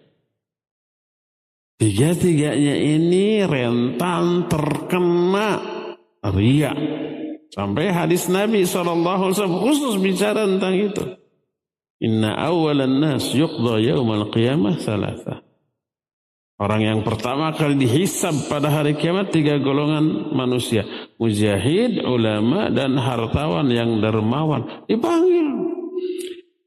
[1.82, 5.58] Tiga-tiganya ini rentan terkena
[6.22, 6.74] ria.
[7.58, 11.17] Sampai hadis Nabi SAW khusus bicara tentang itu.
[11.98, 15.41] Inna awalan nas yuqda yawmal qiyamah salasa.
[16.62, 20.86] Orang yang pertama kali dihisab pada hari kiamat tiga golongan manusia.
[21.17, 24.86] Mujahid, ulama, dan hartawan yang dermawan.
[24.89, 25.50] Dipanggil.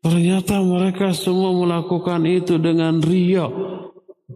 [0.03, 3.47] Ternyata mereka semua melakukan itu dengan ria.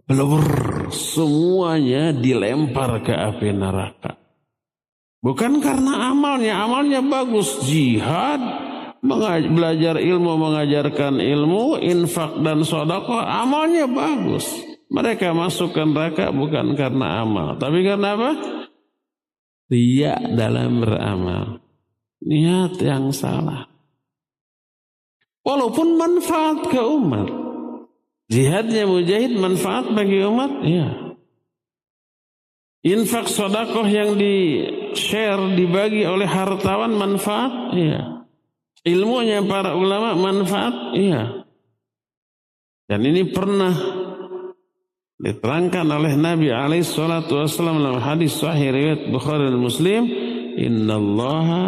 [0.07, 0.43] Blur.
[0.91, 4.24] Semuanya dilempar ke api neraka.
[5.25, 6.61] Bukan karena amalnya.
[6.61, 7.65] Amalnya bagus.
[7.65, 8.37] Jihad.
[9.01, 11.81] Belajar ilmu, mengajarkan ilmu.
[11.81, 13.17] Infak dan sodako.
[13.17, 14.45] Amalnya bagus.
[14.85, 18.31] Mereka masuk ke neraka bukan karena amal, tapi karena apa?
[19.65, 21.57] Ria dalam beramal.
[22.21, 23.65] Niat yang salah.
[25.41, 27.27] Walaupun manfaat ke umat.
[28.29, 31.17] Jihadnya mujahid manfaat bagi umat, ya.
[32.85, 34.61] Infak sodakoh yang di
[34.95, 38.25] share dibagi oleh hartawan manfaat, iya.
[38.85, 41.45] Ilmunya para ulama manfaat, iya.
[42.85, 43.73] Dan ini pernah
[45.15, 50.01] Diterangkan oleh Nabi alaihi salatu wasallam dalam hadis sahih riwayat Bukhari dan Muslim,
[50.59, 51.65] "Innallaha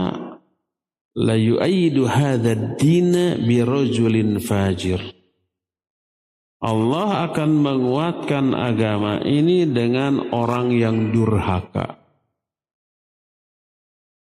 [1.15, 4.99] la yu'ayyidu hadha ad-din bi rajulin fajir."
[6.59, 11.96] Allah akan menguatkan agama ini dengan orang yang durhaka.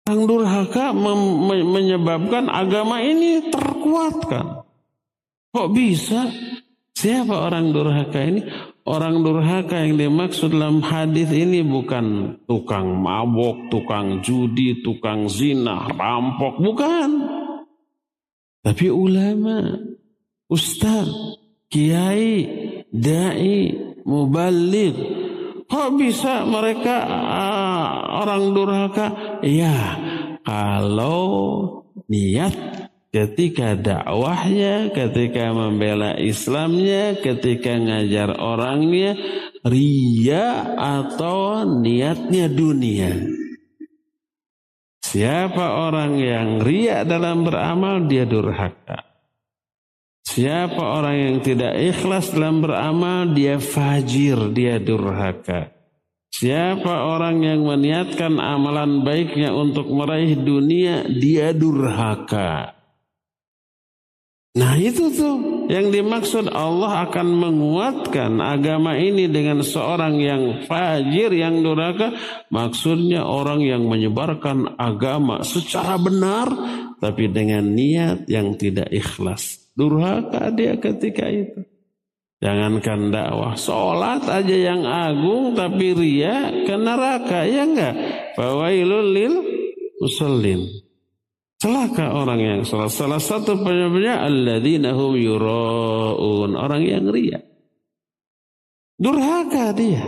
[0.06, 0.94] Orang durhaka
[1.66, 4.62] menyebabkan agama ini terkuatkan.
[5.50, 6.30] Kok bisa?
[6.94, 8.46] Siapa orang durhaka ini?
[8.86, 16.62] Orang durhaka yang dimaksud dalam hadis ini bukan tukang mabok, tukang judi, tukang zina, rampok,
[16.62, 17.10] bukan.
[18.62, 19.74] Tapi ulama,
[20.46, 21.10] ustaz,
[21.66, 22.46] kiai,
[22.94, 23.74] dai,
[24.06, 25.25] mubalik.
[25.76, 29.08] Kok bisa mereka uh, orang durhaka?
[29.44, 30.00] Ya,
[30.48, 31.28] kalau
[32.08, 32.56] niat
[33.12, 39.20] ketika dakwahnya, ketika membela Islamnya, ketika ngajar orangnya,
[39.68, 43.12] ria atau niatnya dunia.
[45.04, 49.05] Siapa orang yang ria dalam beramal, dia durhaka.
[50.36, 55.72] Siapa orang yang tidak ikhlas dalam beramal, dia fajir, dia durhaka.
[56.28, 62.76] Siapa orang yang meniatkan amalan baiknya untuk meraih dunia, dia durhaka.
[64.60, 71.64] Nah itu tuh yang dimaksud Allah akan menguatkan agama ini dengan seorang yang fajir, yang
[71.64, 72.12] durhaka.
[72.52, 76.52] Maksudnya orang yang menyebarkan agama secara benar
[77.00, 79.65] tapi dengan niat yang tidak ikhlas.
[79.76, 81.62] Durhaka dia ketika itu.
[82.40, 87.96] Jangankan dakwah, sholat aja yang agung tapi ria ke neraka ya enggak?
[88.36, 89.34] Fawailul lil
[90.04, 90.68] musallin.
[91.56, 92.92] Celaka orang yang salah.
[92.92, 96.52] Salah satu penyebabnya alladzina hum yuraun.
[96.54, 97.40] Orang yang ria.
[99.00, 100.04] Durhaka dia.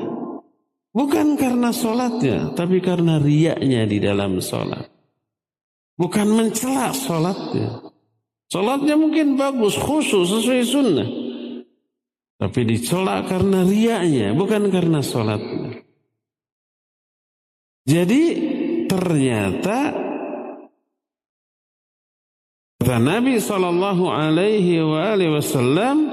[0.91, 4.89] Bukan karena sholatnya, tapi karena riaknya di dalam sholat.
[5.95, 7.86] Bukan mencela sholatnya.
[8.47, 11.09] Sholatnya mungkin bagus, khusus, sesuai sunnah.
[12.37, 15.83] Tapi dicela karena riaknya, bukan karena sholatnya.
[17.87, 18.21] Jadi
[18.87, 20.07] ternyata
[22.87, 24.79] Kata Nabi Shallallahu Alaihi
[25.27, 26.07] Wasallam,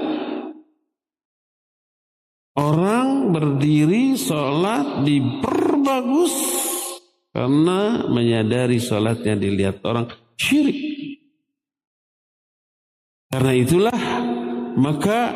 [2.59, 6.35] orang berdiri sholat diperbagus
[7.31, 10.94] karena menyadari sholatnya dilihat orang syirik.
[13.35, 13.99] Karena itulah
[14.79, 15.35] maka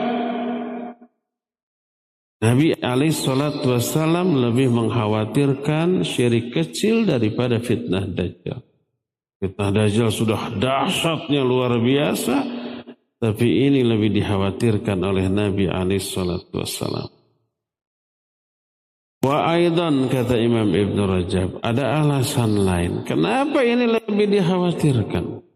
[2.40, 8.64] Nabi alaih salat wassalam lebih mengkhawatirkan syirik kecil daripada fitnah dajjal.
[9.44, 12.36] Fitnah Dajjal sudah dahsyatnya luar biasa.
[13.20, 17.12] Tapi ini lebih dikhawatirkan oleh Nabi alaihi salatu wassalam.
[19.20, 23.04] Wa aidan kata Imam Ibn Rajab, ada alasan lain.
[23.04, 25.49] Kenapa ini lebih dikhawatirkan?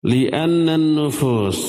[0.00, 1.60] Lianna nufus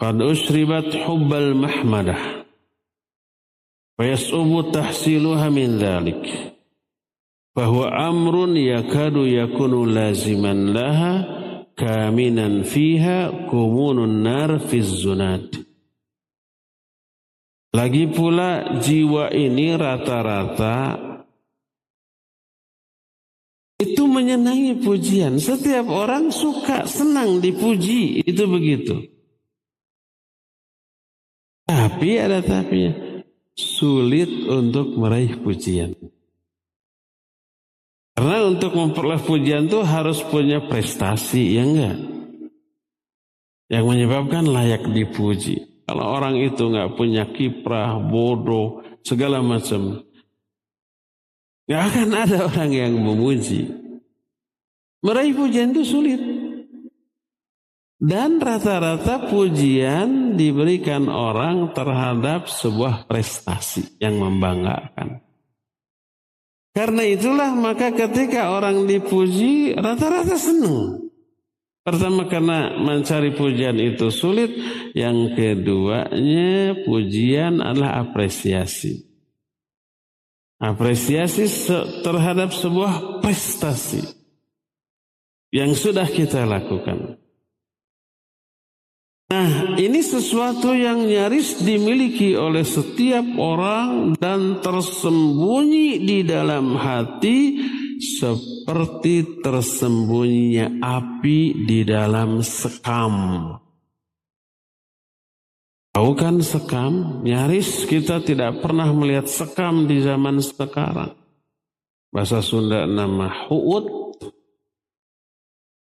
[0.00, 2.48] qad usribat hubbal mahmadah
[4.00, 6.24] fayas'ubu tahsiluha min dhalik
[7.52, 11.12] bahwa amrun yakadu yakunu laziman laha
[11.76, 15.52] kaminan fiha kumunun nar fi zunad
[17.76, 20.76] lagi pula jiwa ini rata-rata
[23.76, 25.36] itu menyenangi pujian.
[25.36, 28.24] Setiap orang suka, senang dipuji.
[28.24, 29.04] Itu begitu.
[31.66, 32.94] Tapi ada tapi
[33.52, 35.92] sulit untuk meraih pujian.
[38.16, 41.98] Karena untuk memperoleh pujian itu harus punya prestasi, ya enggak?
[43.68, 45.84] Yang menyebabkan layak dipuji.
[45.84, 50.05] Kalau orang itu nggak punya kiprah, bodoh, segala macam,
[51.66, 53.70] nggak akan ada orang yang memuji.
[55.02, 56.18] Meraih pujian itu sulit.
[57.96, 65.24] Dan rata-rata pujian diberikan orang terhadap sebuah prestasi yang membanggakan.
[66.76, 71.08] Karena itulah maka ketika orang dipuji rata-rata senang.
[71.80, 74.52] Pertama karena mencari pujian itu sulit.
[74.92, 79.06] Yang keduanya pujian adalah apresiasi.
[80.56, 81.44] Apresiasi
[82.00, 84.00] terhadap sebuah prestasi
[85.52, 87.20] yang sudah kita lakukan.
[89.26, 97.58] Nah, ini sesuatu yang nyaris dimiliki oleh setiap orang dan tersembunyi di dalam hati
[97.98, 103.50] seperti tersembunyinya api di dalam sekam.
[105.96, 107.24] Tahu kan sekam?
[107.24, 111.16] Nyaris kita tidak pernah melihat sekam di zaman sekarang.
[112.12, 113.88] Bahasa Sunda nama huut.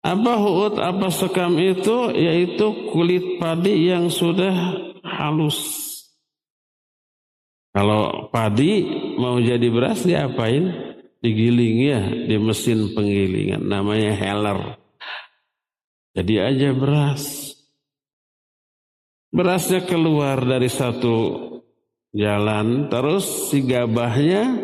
[0.06, 2.14] Apa huut, apa sekam itu?
[2.14, 4.54] Yaitu kulit padi yang sudah
[5.02, 5.82] halus.
[7.74, 8.86] Kalau padi
[9.18, 10.86] mau jadi beras diapain?
[11.26, 14.78] digiling ya di mesin penggilingan namanya heller.
[16.14, 17.45] Jadi aja beras.
[19.36, 21.16] Berasnya keluar dari satu
[22.16, 24.56] jalan terus si gabahnya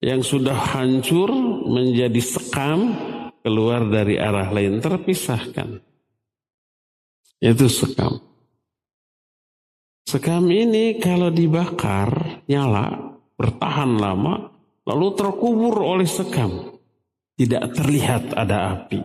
[0.00, 1.28] yang sudah hancur
[1.68, 2.96] menjadi sekam
[3.44, 5.84] keluar dari arah lain terpisahkan.
[7.44, 8.24] Itu sekam.
[10.08, 14.48] Sekam ini kalau dibakar nyala bertahan lama
[14.88, 16.72] lalu terkubur oleh sekam.
[17.36, 19.04] Tidak terlihat ada api.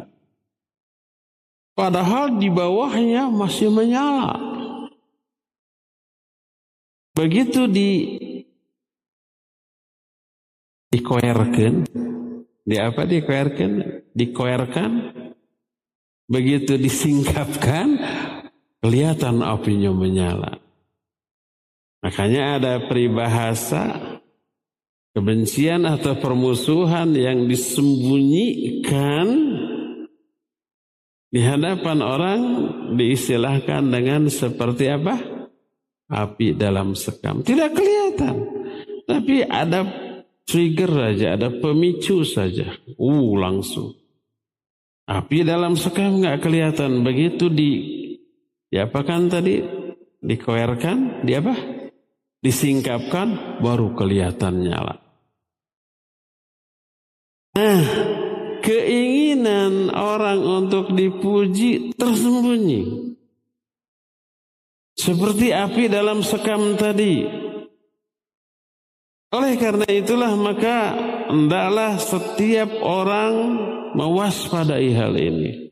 [1.75, 4.48] Padahal di bawahnya masih menyala.
[7.19, 8.15] Begitu di
[10.87, 11.83] dikoerkan,
[12.63, 13.71] di apa dikoerkan?
[14.15, 14.91] Dikoerkan.
[16.31, 17.99] Begitu disingkapkan,
[18.79, 20.63] kelihatan apinya menyala.
[21.99, 23.99] Makanya ada peribahasa
[25.11, 29.27] kebencian atau permusuhan yang disembunyikan
[31.35, 32.41] di hadapan orang
[32.95, 35.38] diistilahkan dengan seperti apa?
[36.09, 37.45] Api dalam sekam.
[37.45, 38.35] Tidak kelihatan.
[39.05, 39.85] Tapi ada
[40.49, 42.73] trigger saja, ada pemicu saja.
[42.97, 43.93] Uh, langsung.
[45.05, 47.05] Api dalam sekam nggak kelihatan.
[47.05, 47.71] Begitu di
[48.73, 49.61] diapakan tadi?
[50.19, 51.55] Dikoerkan, di apa?
[52.43, 54.99] Disingkapkan, baru kelihatan nyala.
[57.55, 57.83] Nah,
[58.61, 63.08] keinginan orang untuk dipuji tersembunyi.
[64.99, 67.23] Seperti api dalam sekam tadi.
[69.31, 70.91] Oleh karena itulah maka
[71.31, 73.33] hendaklah setiap orang
[73.95, 75.71] mewaspadai hal ini.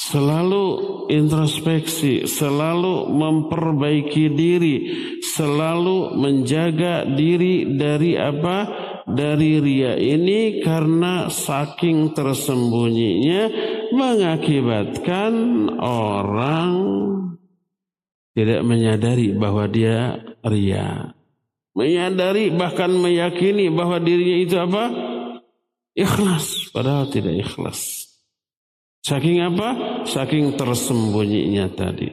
[0.00, 0.66] Selalu
[1.12, 4.76] introspeksi, selalu memperbaiki diri,
[5.20, 8.58] selalu menjaga diri dari apa?
[9.04, 13.42] dari ria ini karena saking tersembunyinya
[13.92, 15.32] mengakibatkan
[15.84, 16.72] orang
[18.34, 21.14] tidak menyadari bahwa dia ria.
[21.74, 24.84] Menyadari bahkan meyakini bahwa dirinya itu apa?
[25.94, 28.10] Ikhlas, padahal tidak ikhlas.
[29.06, 29.68] Saking apa?
[30.06, 32.10] Saking tersembunyinya tadi.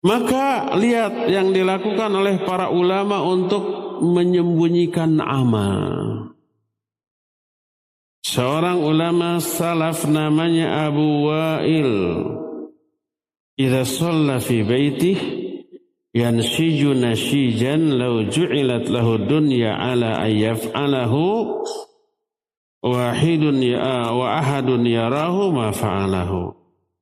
[0.00, 3.62] Maka lihat yang dilakukan oleh para ulama untuk
[4.00, 5.82] menyembunyikan amal.
[8.24, 11.92] Seorang ulama salaf namanya Abu Wa'il
[13.60, 15.18] idza shalla fi baitih
[16.16, 21.22] yanshiju nashijan law ju'ilat lahu dunya ala ayyaf'alahu
[22.80, 26.56] wahidun ya wa ahadun yarahu ma fa'alahu.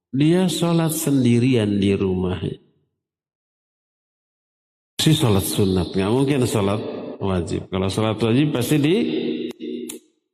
[0.09, 2.69] Dia sholat sendirian di rumahnya
[5.09, 6.81] si sholat sunat nggak mungkin sholat
[7.17, 7.65] wajib.
[7.73, 8.97] Kalau sholat wajib pasti di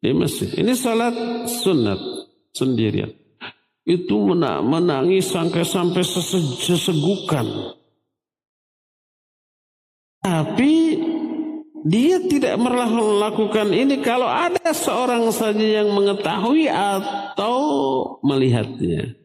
[0.03, 0.51] di masjid.
[0.51, 1.15] Ini sholat
[1.47, 2.01] sunat
[2.51, 3.24] sendirian
[3.85, 4.17] itu
[4.65, 6.03] menangis sampai-sampai
[6.61, 7.77] sesegukan
[10.25, 10.97] tapi
[11.85, 17.61] dia tidak melakukan ini kalau ada seorang saja yang mengetahui atau
[18.25, 19.21] melihatnya.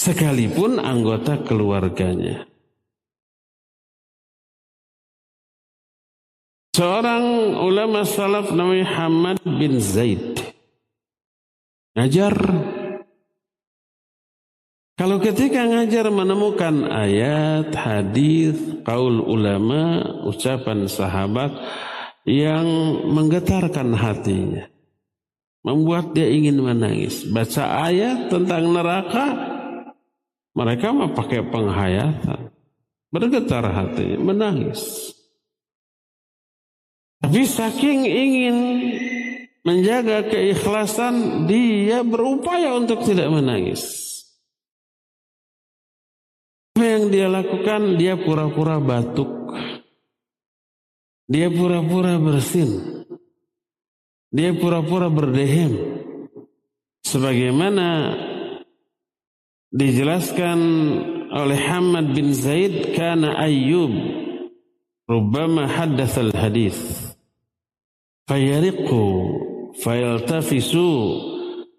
[0.00, 2.48] Sekalipun anggota keluarganya.
[6.72, 10.40] Seorang ulama salaf namanya Hamad bin Zaid.
[11.92, 12.32] Ngajar
[14.92, 21.48] kalau ketika ngajar menemukan ayat, hadis, kaul ulama, ucapan sahabat
[22.28, 22.66] yang
[23.08, 24.68] menggetarkan hatinya,
[25.64, 27.24] membuat dia ingin menangis.
[27.24, 29.26] Baca ayat tentang neraka,
[30.52, 32.52] mereka mau pakai penghayatan,
[33.08, 35.08] bergetar hatinya, menangis.
[37.24, 38.56] Tapi saking ingin
[39.64, 44.11] menjaga keikhlasan, dia berupaya untuk tidak menangis
[47.12, 48.00] dia lakukan?
[48.00, 49.52] Dia pura-pura batuk.
[51.28, 53.04] Dia pura-pura bersin.
[54.32, 56.00] Dia pura-pura berdehem.
[57.04, 58.16] Sebagaimana
[59.72, 60.58] dijelaskan
[61.32, 63.92] oleh Hamad bin Zaid karena Ayub
[65.08, 66.76] rubbama haddath al hadis
[68.28, 69.32] fayariku
[69.80, 70.88] fayaltafisu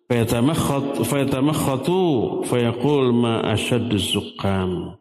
[0.09, 2.01] fayatamakhat fayatamakhatu
[2.49, 4.97] fayakul ma ashad zukam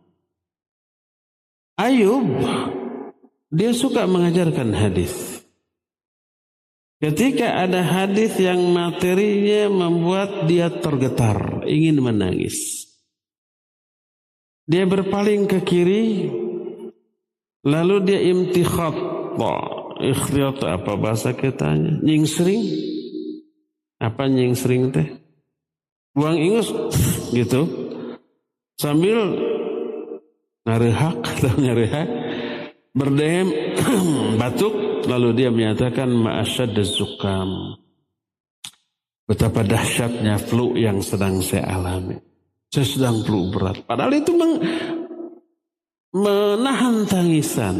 [1.80, 2.26] Ayub
[3.52, 5.44] dia suka mengajarkan hadis.
[7.02, 12.86] Ketika ada hadis yang materinya membuat dia tergetar, ingin menangis.
[14.64, 16.32] Dia berpaling ke kiri,
[17.66, 18.94] lalu dia imtikhat.
[20.02, 22.00] Ikhtiyat apa bahasa kitanya?
[22.02, 22.62] Nyingsring
[24.02, 25.14] apa yang sering teh?
[26.16, 26.70] Buang ingus
[27.30, 27.66] gitu.
[28.80, 29.51] Sambil
[30.66, 32.08] ngarehak atau ngarehak
[32.92, 33.48] berdehem
[34.40, 34.74] batuk
[35.06, 37.78] lalu dia menyatakan ma'asyad zukam.
[39.22, 42.18] Betapa dahsyatnya flu yang sedang saya alami.
[42.68, 43.84] Saya sedang flu berat.
[43.86, 44.60] Padahal itu meng,
[46.12, 47.76] menahan tangisan.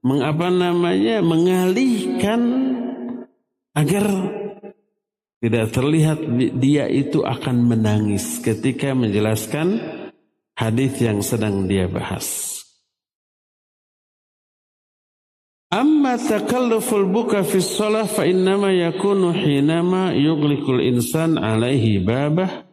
[0.00, 1.18] Mengapa namanya?
[1.20, 2.40] Mengalihkan
[3.74, 4.06] agar
[5.38, 6.18] tidak terlihat
[6.58, 9.78] dia itu akan menangis ketika menjelaskan
[10.58, 12.58] hadis yang sedang dia bahas.
[15.70, 22.64] Amma takalluful buka fi shalah fa innama yakunu hinama yughliqul insan alaihi babah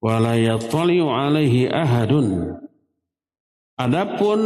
[0.00, 2.56] wa la yattali'u alaihi ahadun.
[3.74, 4.40] Adapun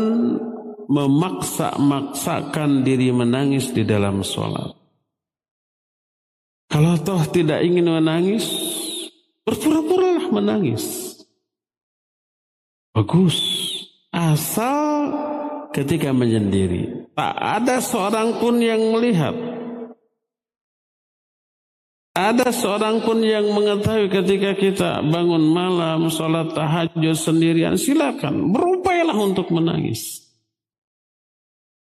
[0.89, 4.73] memaksa-maksakan diri menangis di dalam sholat.
[6.73, 8.49] Kalau toh tidak ingin menangis,
[9.45, 11.02] berpura-puralah menangis.
[12.93, 13.37] Bagus.
[14.13, 15.09] Asal
[15.73, 17.09] ketika menyendiri.
[17.17, 19.33] Tak ada seorang pun yang melihat.
[22.13, 29.49] Ada seorang pun yang mengetahui ketika kita bangun malam, sholat tahajud sendirian, silakan berupayalah untuk
[29.49, 30.21] menangis.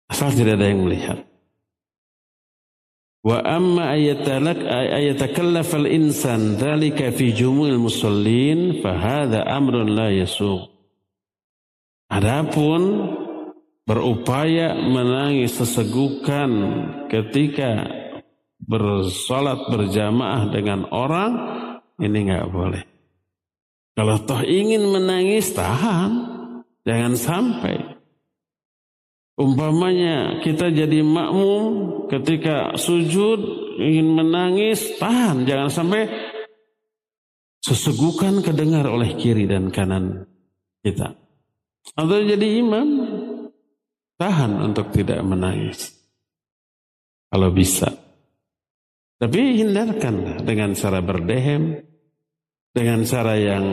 [0.06, 1.26] Asal tidak ada yang melihat.
[3.26, 6.58] Wa amma ayatakallaf al-insan
[7.14, 7.26] fi
[7.74, 10.71] musallin fahada amrun la yasuq.
[12.12, 13.08] Adapun
[13.88, 16.50] berupaya menangis sesegukan
[17.08, 17.88] ketika
[18.60, 21.32] bersolat berjamaah dengan orang
[21.96, 22.84] ini nggak boleh.
[23.96, 26.10] Kalau toh ingin menangis tahan,
[26.84, 27.76] jangan sampai.
[29.32, 31.64] Umpamanya kita jadi makmum
[32.12, 33.40] ketika sujud
[33.80, 35.48] ingin menangis, tahan.
[35.48, 36.02] Jangan sampai
[37.64, 40.28] sesegukan kedengar oleh kiri dan kanan
[40.84, 41.21] kita.
[41.92, 42.88] Atau jadi imam,
[44.16, 45.92] tahan untuk tidak menangis.
[47.28, 47.90] Kalau bisa.
[49.18, 51.78] Tapi hindarkan dengan cara berdehem,
[52.72, 53.64] dengan cara yang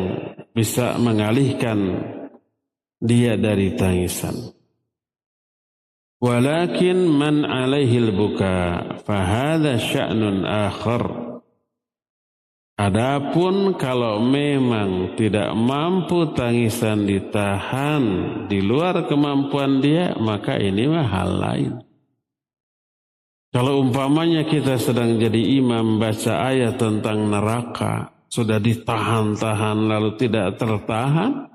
[0.53, 2.05] bisa mengalihkan
[2.99, 4.36] dia dari tangisan.
[6.20, 11.29] Walakin man alaihi buka fahada sya'nun akhar.
[12.80, 18.04] Adapun kalau memang tidak mampu tangisan ditahan
[18.48, 21.74] di luar kemampuan dia, maka ini mah hal lain.
[23.52, 31.50] Kalau umpamanya kita sedang jadi imam baca ayat tentang neraka, sudah ditahan-tahan lalu tidak tertahan,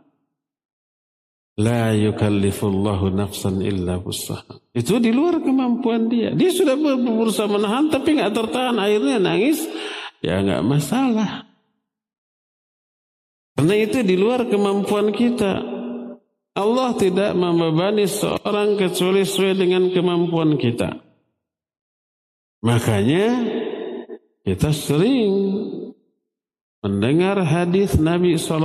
[1.55, 4.03] La yukallifullahu nafsan illa.
[4.75, 6.35] Itu di luar kemampuan dia.
[6.35, 9.63] Dia sudah berusaha menahan tapi nggak tertahan akhirnya nangis.
[10.25, 11.45] Ya nggak masalah.
[13.55, 15.61] Karena itu di luar kemampuan kita.
[16.55, 20.97] Allah tidak membebani seorang kecuali sesuai dengan kemampuan kita.
[22.65, 23.29] Makanya
[24.47, 25.29] kita sering
[26.81, 28.61] mendengar hadis Nabi saw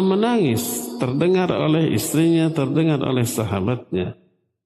[0.00, 4.16] menangis, terdengar oleh istrinya, terdengar oleh sahabatnya.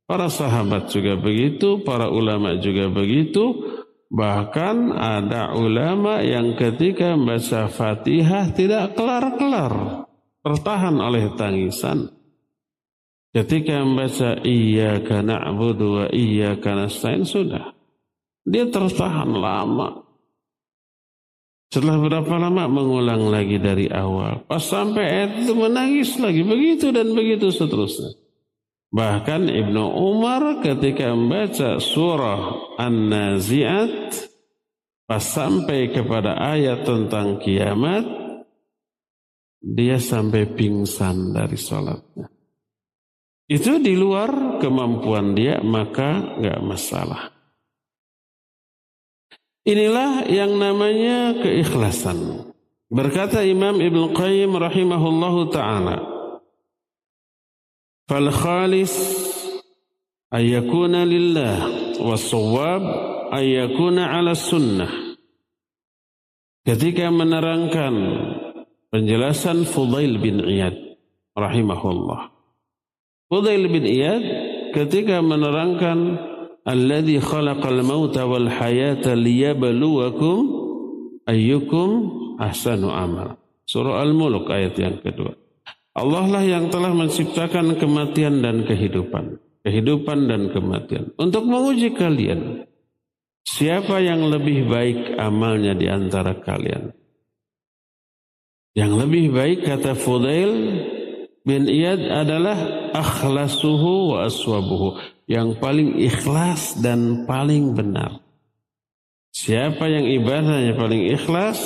[0.08, 3.60] Para sahabat juga begitu, para ulama juga begitu.
[4.08, 10.08] Bahkan ada ulama yang ketika membaca Fatihah tidak kelar-kelar,
[10.40, 12.08] tertahan oleh tangisan.
[13.28, 17.76] Ketika membaca Iyyaka na'budu wa iyyaka nasta'in sudah.
[18.48, 20.08] Dia tertahan lama.
[21.68, 24.48] Setelah berapa lama mengulang lagi dari awal.
[24.48, 26.40] Pas sampai itu menangis lagi.
[26.40, 28.16] Begitu dan begitu seterusnya.
[28.88, 34.16] Bahkan Ibnu Umar ketika membaca surah An-Nazi'at
[35.04, 38.04] pas sampai kepada ayat tentang kiamat
[39.60, 42.32] dia sampai pingsan dari sholatnya.
[43.48, 47.32] Itu di luar kemampuan dia maka nggak masalah.
[49.68, 52.48] Inilah yang namanya keikhlasan.
[52.88, 56.17] Berkata Imam Ibn Qayyim rahimahullahu ta'ala.
[58.08, 58.96] Fal khalis
[60.32, 61.60] ayyakuna lillah
[62.00, 62.80] wasawab
[63.36, 64.88] ayyakuna ala sunnah.
[66.64, 67.94] Ketika menerangkan
[68.88, 70.72] penjelasan Fudail bin Iyad
[71.36, 72.32] rahimahullah.
[73.28, 74.24] Fudail bin Iyad
[74.72, 76.16] ketika menerangkan
[76.64, 80.48] alladzi khalaqal mauta wal hayata liyabluwakum
[81.28, 81.88] ayyukum
[82.40, 83.36] ahsanu amal.
[83.68, 85.36] Surah Al-Mulk ayat yang kedua.
[85.98, 89.42] Allah lah yang telah menciptakan kematian dan kehidupan.
[89.66, 91.10] Kehidupan dan kematian.
[91.18, 92.64] Untuk menguji kalian.
[93.42, 96.92] Siapa yang lebih baik amalnya di antara kalian?
[98.76, 100.52] Yang lebih baik kata Fudail
[101.42, 102.58] bin Iyad adalah
[102.94, 108.20] akhlasuhu wa aswabuhu yang paling ikhlas dan paling benar.
[109.32, 111.58] Siapa yang ibadahnya paling ikhlas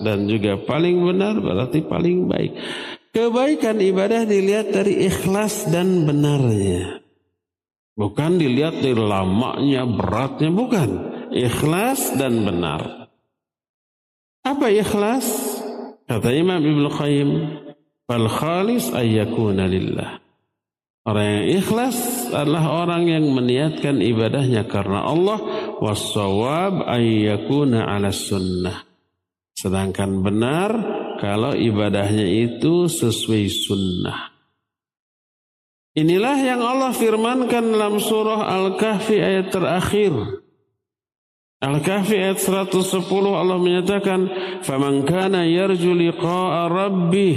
[0.00, 2.52] dan juga paling benar berarti paling baik.
[3.10, 7.02] Kebaikan ibadah dilihat dari ikhlas dan benarnya.
[7.98, 10.90] Bukan dilihat dari lamanya, beratnya, bukan.
[11.34, 13.10] Ikhlas dan benar.
[14.46, 15.26] Apa ikhlas?
[16.06, 17.30] Kata Imam Ibn Qayyim,
[18.10, 20.18] Fal khalis ayyakuna lillah.
[21.06, 25.38] Orang yang ikhlas adalah orang yang meniatkan ibadahnya karena Allah
[25.78, 28.82] wasawab ayyakuna ala sunnah.
[29.54, 30.70] Sedangkan benar
[31.20, 34.32] kalau ibadahnya itu sesuai sunnah.
[35.90, 40.14] Inilah yang Allah firmankan dalam surah Al-Kahfi ayat terakhir.
[41.60, 43.04] Al-Kahfi ayat 110
[43.36, 44.32] Allah menyatakan,
[44.64, 47.36] "Faman kana yarju liqa'a rabbih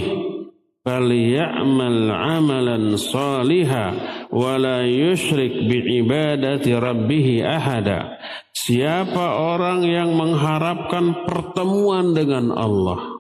[0.86, 3.86] falyamal 'amalan shaliha
[4.32, 8.22] wa la yusyrik bi ibadati rabbih ahada."
[8.54, 13.13] Siapa orang yang mengharapkan pertemuan dengan Allah,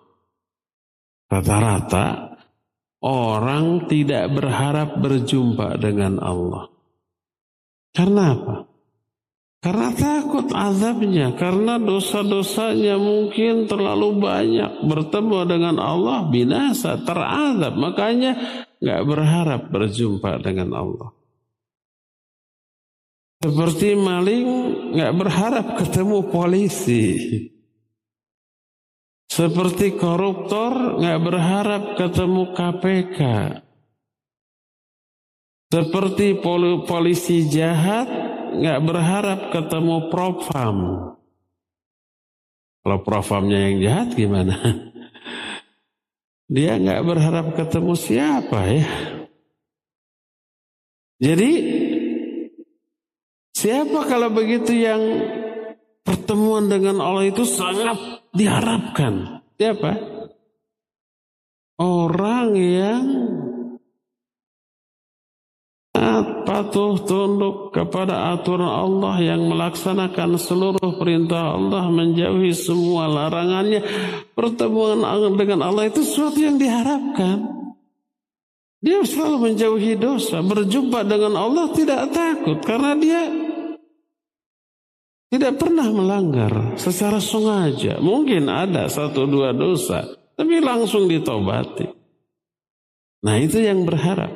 [1.33, 2.37] Rata-rata
[3.01, 6.69] orang tidak berharap berjumpa dengan Allah.
[7.89, 8.57] Karena apa?
[9.63, 14.85] Karena takut azabnya, karena dosa-dosanya mungkin terlalu banyak.
[14.85, 17.81] Bertemu dengan Allah binasa, terazab.
[17.81, 18.31] Makanya
[18.77, 21.09] nggak berharap berjumpa dengan Allah.
[23.41, 24.47] Seperti maling
[24.99, 27.15] nggak berharap ketemu polisi.
[29.33, 33.19] Seperti koruptor nggak berharap ketemu KPK.
[35.73, 36.37] Seperti
[36.85, 38.05] polisi jahat
[38.53, 40.77] nggak berharap ketemu profam.
[42.85, 44.53] Kalau profamnya yang jahat gimana?
[46.53, 48.85] Dia nggak berharap ketemu siapa ya.
[51.17, 51.51] Jadi
[53.49, 55.01] siapa kalau begitu yang
[56.05, 59.45] pertemuan dengan Allah itu sangat diharapkan?
[59.55, 59.91] Siapa?
[61.79, 63.05] Orang yang
[66.43, 73.81] patuh, tunduk kepada aturan Allah yang melaksanakan seluruh perintah Allah, menjauhi semua larangannya.
[74.37, 75.01] Pertemuan
[75.33, 77.63] dengan Allah itu sesuatu yang diharapkan.
[78.83, 83.21] Dia selalu menjauhi dosa, berjumpa dengan Allah tidak takut karena dia
[85.33, 87.97] tidak pernah melanggar secara sengaja.
[87.97, 90.05] Mungkin ada satu dua dosa,
[90.37, 91.89] tapi langsung ditobati.
[93.25, 94.29] Nah itu yang berharap.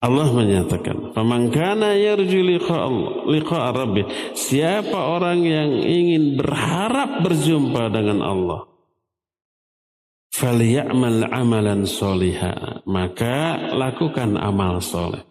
[0.00, 2.40] Allah menyatakan, "Faman kana yarju
[3.26, 4.06] liqa rabbih."
[4.38, 8.70] Siapa orang yang ingin berharap berjumpa dengan Allah,
[10.30, 15.29] falyamal amalan soliha, maka lakukan amal soleh.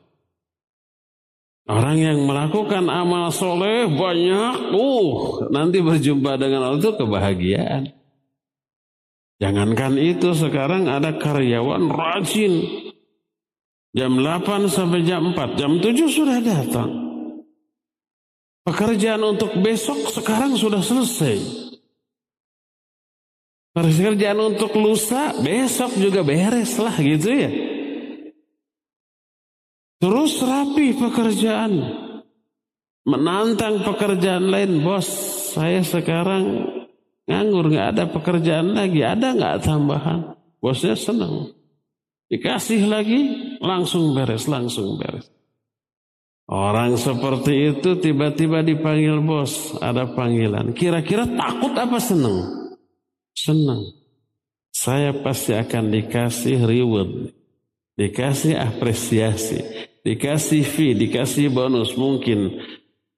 [1.70, 7.94] Orang yang melakukan amal soleh banyak, uh, nanti berjumpa dengan Allah itu kebahagiaan.
[9.38, 12.66] Jangankan itu sekarang ada karyawan rajin,
[13.90, 16.90] Jam 8 sampai jam 4, jam 7 sudah datang.
[18.62, 21.42] Pekerjaan untuk besok sekarang sudah selesai.
[23.74, 27.50] Pekerjaan untuk lusa besok juga beres lah gitu ya.
[30.00, 31.74] Terus rapi pekerjaan.
[33.04, 35.08] Menantang pekerjaan lain, bos.
[35.52, 36.72] Saya sekarang
[37.28, 39.04] nganggur, nggak ada pekerjaan lagi.
[39.04, 40.40] Ada nggak tambahan?
[40.64, 41.52] Bosnya senang.
[42.30, 43.20] Dikasih lagi,
[43.60, 45.28] langsung beres, langsung beres.
[46.50, 50.74] Orang seperti itu tiba-tiba dipanggil bos, ada panggilan.
[50.74, 52.70] Kira-kira takut apa senang?
[53.38, 53.86] Senang.
[54.74, 57.34] Saya pasti akan dikasih reward,
[57.98, 62.64] dikasih apresiasi, dikasih fee, dikasih bonus, mungkin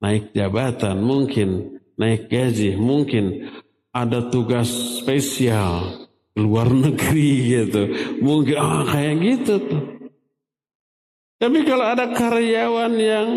[0.02, 3.48] naik jabatan, mungkin naik gaji, mungkin
[3.94, 4.68] ada tugas
[4.98, 7.82] spesial, luar negeri gitu.
[8.24, 9.82] Mungkin ah, kayak gitu tuh.
[11.42, 13.28] Tapi kalau ada karyawan yang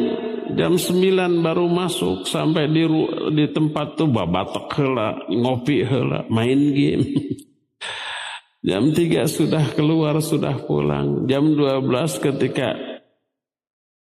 [0.54, 2.86] jam 9 baru masuk sampai di
[3.34, 7.34] di tempat tuh babatok hela, ngopi hela, main game.
[8.70, 11.26] jam 3 sudah keluar, sudah pulang.
[11.26, 11.82] Jam 12
[12.22, 12.95] ketika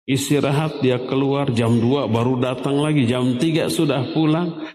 [0.06, 4.66] istirahat dia keluar, jam 2 baru datang lagi, jam 3 sudah pulang.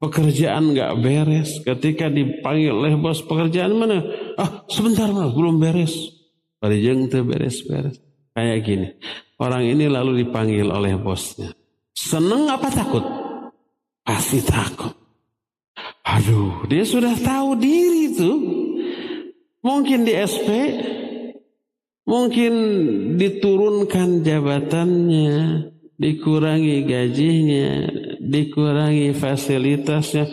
[0.00, 1.60] Pekerjaan nggak beres.
[1.60, 4.00] Ketika dipanggil oleh bos pekerjaan mana?
[4.40, 5.92] Ah sebentar mas, belum beres.
[6.56, 8.00] Parijeng tuh beres-beres.
[8.32, 8.88] Kayak gini.
[9.40, 11.52] Orang ini lalu dipanggil oleh bosnya.
[11.92, 13.04] Seneng apa takut?
[14.00, 14.92] Pasti takut.
[16.04, 18.38] Aduh, dia sudah tahu diri tuh.
[19.60, 20.48] Mungkin di SP,
[22.10, 22.52] mungkin
[23.14, 25.34] diturunkan jabatannya,
[25.94, 27.86] dikurangi gajinya,
[28.18, 30.26] dikurangi fasilitasnya,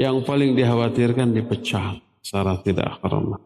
[0.00, 3.44] yang paling dikhawatirkan dipecat secara tidak hormat.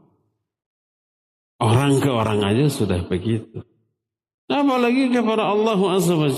[1.59, 3.63] Orang ke orang aja sudah begitu.
[4.51, 6.29] Apalagi kepada Allah Azza wa.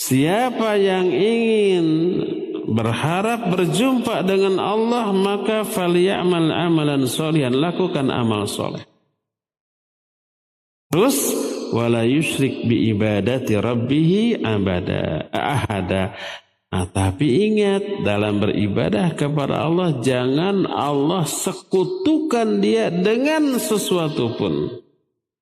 [0.00, 1.86] Siapa yang ingin
[2.70, 8.89] berharap berjumpa dengan Allah maka falyamal amalan solihan lakukan amal soleh.
[10.90, 11.18] Terus
[11.70, 16.18] wala yusyrik bi ibadati rabbih abada ahada
[16.70, 24.78] Nah, tapi ingat dalam beribadah kepada Allah jangan Allah sekutukan dia dengan sesuatu pun.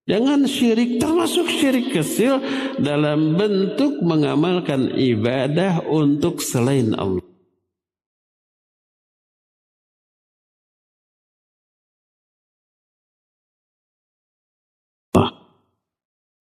[0.08, 2.40] Jangan syirik termasuk syirik kecil
[2.80, 7.27] dalam bentuk mengamalkan ibadah untuk selain Allah.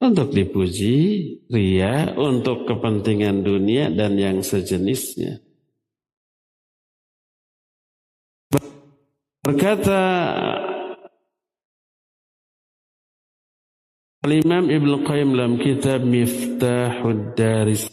[0.09, 0.97] untuk dipuji,
[1.51, 5.43] ria, untuk kepentingan dunia dan yang sejenisnya.
[9.43, 10.01] Berkata
[14.27, 17.87] Al-Imam Ibn Qayyim dalam kitab Miftahud Daris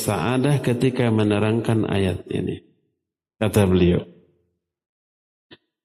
[0.00, 2.64] Sa'adah ketika menerangkan ayat ini.
[3.36, 4.00] Kata beliau.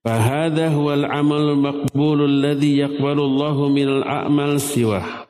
[0.05, 5.24] Fahada al-amal maqbulul ladhi yakbalu Allahu minal a'mal siwah.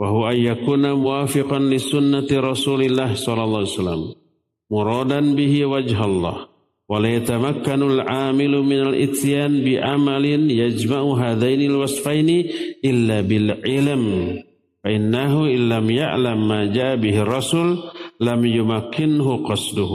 [0.00, 4.14] وهو أن يكون موافقا لسنة رسول الله صلى الله عليه وسلم
[4.70, 6.36] مرادا به وجه الله
[6.88, 12.50] ولا يتمكن العامل من الاتيان بعمل يجمع هذين الوصفين
[12.84, 14.02] إلا بالعلم
[14.84, 17.78] فإنه إن لم يعلم ما جاء به الرسول
[18.20, 19.90] لم يمكنه قصده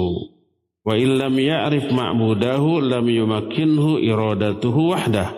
[0.85, 5.29] وإن لم يعرف معبوده لم يمكنه إرادته وحده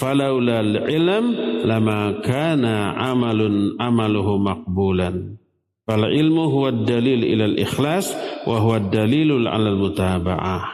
[0.00, 1.24] falaula ilm
[1.64, 5.38] lama kana amalun amaluhu maqbulan
[5.84, 8.12] fal ilmu huwa dalil ila al ikhlas
[8.48, 10.64] wa huwa dalilul ala al mutaba'ah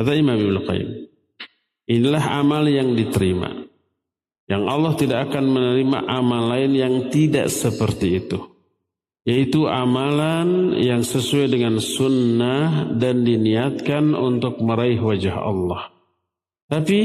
[0.00, 0.90] kata Imam Ibnu Qayyim
[1.90, 3.64] inilah amal yang diterima
[4.44, 8.38] Yang Allah tidak akan menerima amal lain yang tidak seperti itu.
[9.24, 15.88] Yaitu amalan yang sesuai dengan sunnah dan diniatkan untuk meraih wajah Allah.
[16.68, 17.00] Tapi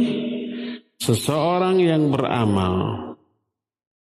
[1.00, 3.10] seseorang yang beramal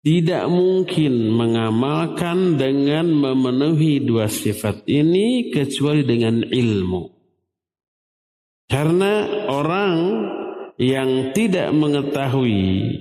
[0.02, 7.02] tidak mungkin mengamalkan dengan memenuhi dua sifat ini kecuali dengan ilmu.
[8.68, 9.96] Karena orang
[10.78, 12.94] yang tidak mengetahui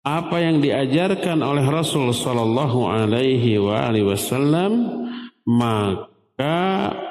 [0.00, 4.72] apa yang diajarkan oleh Rasul Sallallahu Alaihi Wasallam
[5.44, 6.66] maka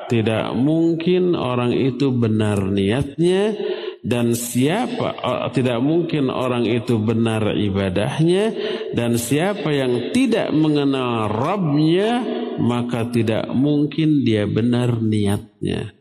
[0.09, 3.53] tidak mungkin orang itu benar niatnya
[3.99, 5.19] dan siapa
[5.51, 8.55] tidak mungkin orang itu benar ibadahnya
[8.95, 12.23] dan siapa yang tidak mengenal Rabbnya
[12.59, 15.95] maka tidak mungkin dia benar niatnya.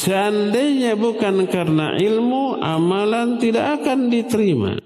[0.00, 4.80] Seandainya bukan karena ilmu, amalan tidak akan diterima.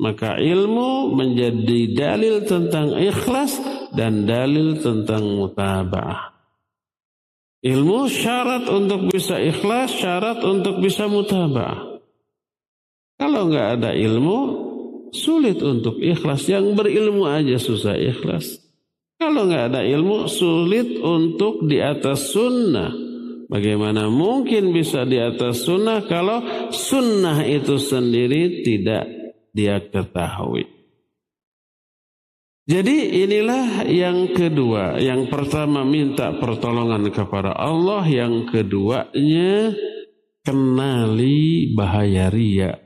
[0.00, 3.60] Maka ilmu menjadi dalil tentang ikhlas
[3.92, 6.29] dan dalil tentang mutaba'ah.
[7.60, 12.00] Ilmu syarat untuk bisa ikhlas, syarat untuk bisa mutaba'ah.
[13.20, 14.38] Kalau nggak ada ilmu,
[15.12, 16.48] sulit untuk ikhlas.
[16.48, 18.64] Yang berilmu aja susah ikhlas.
[19.20, 23.10] Kalau nggak ada ilmu, sulit untuk di atas sunnah
[23.50, 29.10] Bagaimana mungkin bisa di atas sunnah kalau sunnah itu sendiri tidak
[29.50, 30.79] dia ketahui.
[32.68, 35.00] Jadi inilah yang kedua.
[35.00, 38.04] Yang pertama minta pertolongan kepada Allah.
[38.04, 39.74] Yang keduanya
[40.44, 42.76] kenali bahaya ria.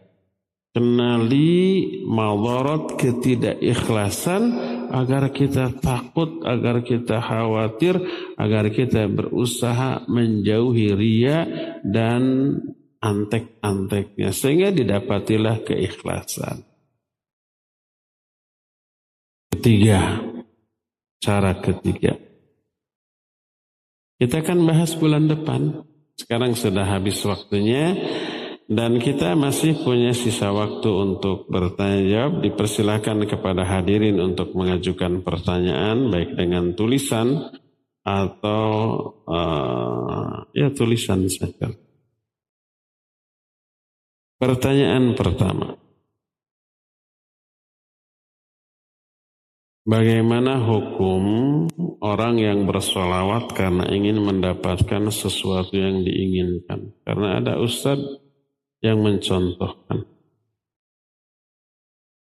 [0.74, 4.42] Kenali madarat ketidakikhlasan
[4.90, 7.94] agar kita takut, agar kita khawatir,
[8.34, 11.46] agar kita berusaha menjauhi ria
[11.86, 12.54] dan
[12.98, 16.73] antek-anteknya sehingga didapatilah keikhlasan.
[19.54, 20.18] Ketiga,
[21.22, 22.18] cara ketiga.
[24.18, 25.86] Kita akan bahas bulan depan.
[26.18, 27.94] Sekarang sudah habis waktunya.
[28.66, 32.42] Dan kita masih punya sisa waktu untuk bertanya jawab.
[32.42, 37.54] Dipersilakan kepada hadirin untuk mengajukan pertanyaan baik dengan tulisan
[38.02, 38.66] atau
[39.30, 41.70] uh, ya tulisan saja.
[44.34, 45.83] Pertanyaan pertama.
[49.84, 51.22] Bagaimana hukum
[52.00, 56.96] orang yang bersolawat karena ingin mendapatkan sesuatu yang diinginkan?
[57.04, 58.16] Karena ada ustadz
[58.80, 60.08] yang mencontohkan.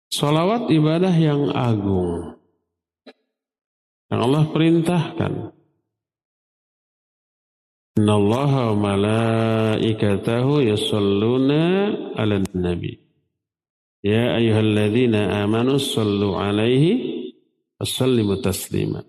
[0.09, 2.41] Salawat ibadah yang agung.
[4.09, 5.33] Yang Allah perintahkan.
[8.01, 11.65] Inna Allah wa malaikatahu yasalluna
[12.17, 12.97] ala nabi.
[14.01, 17.22] Ya ayuhalladzina amanu sallu alaihi
[17.83, 19.03] wasallimu taslima.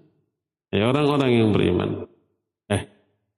[0.73, 2.09] Ya orang-orang yang beriman.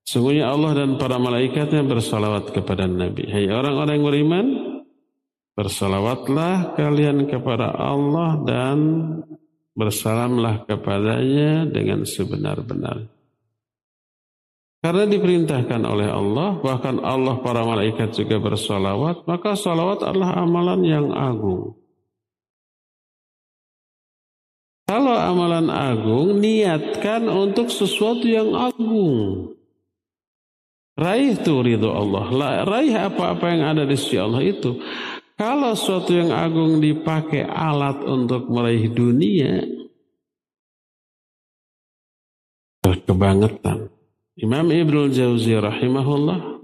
[0.05, 3.25] Sungguhnya Allah dan para malaikatnya bersalawat kepada Nabi.
[3.25, 4.45] Hai orang-orang yang beriman,
[5.57, 8.77] bersalawatlah kalian kepada Allah dan
[9.73, 13.09] bersalamlah kepadanya dengan sebenar-benar.
[14.85, 21.09] Karena diperintahkan oleh Allah, bahkan Allah para malaikat juga bersalawat, maka salawat adalah amalan yang
[21.09, 21.73] agung.
[24.85, 29.49] Kalau amalan agung, niatkan untuk sesuatu yang agung.
[30.95, 32.29] Raih tuh ridho Allah.
[32.63, 34.77] Raih apa-apa yang ada di sisi Allah itu.
[35.35, 39.65] Kalau sesuatu yang agung dipakai alat untuk meraih dunia,
[43.05, 43.87] kebangetan.
[44.35, 46.59] Imam Ibnul Jauzi rahimahullah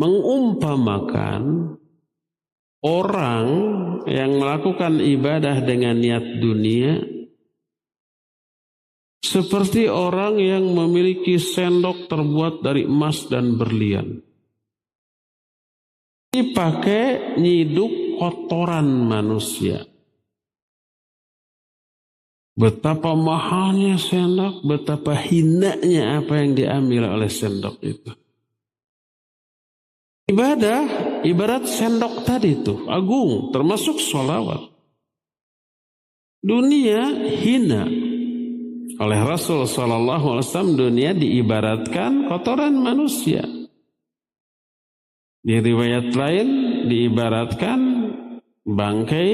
[0.00, 1.76] mengumpamakan
[2.80, 3.46] orang
[4.08, 7.04] yang melakukan ibadah dengan niat dunia
[9.22, 14.18] seperti orang yang memiliki sendok terbuat dari emas dan berlian.
[16.34, 19.86] Dipakai nyiduk kotoran manusia.
[22.52, 28.12] Betapa mahalnya sendok, betapa hinanya apa yang diambil oleh sendok itu.
[30.28, 30.80] Ibadah,
[31.24, 34.68] ibarat sendok tadi itu, agung, termasuk sholawat.
[36.44, 37.08] Dunia
[37.40, 37.88] hina,
[39.02, 43.42] oleh Rasul Shallallahu Alaihi Wasallam dunia diibaratkan kotoran manusia.
[45.42, 46.48] Di riwayat lain
[46.86, 47.80] diibaratkan
[48.62, 49.32] bangkai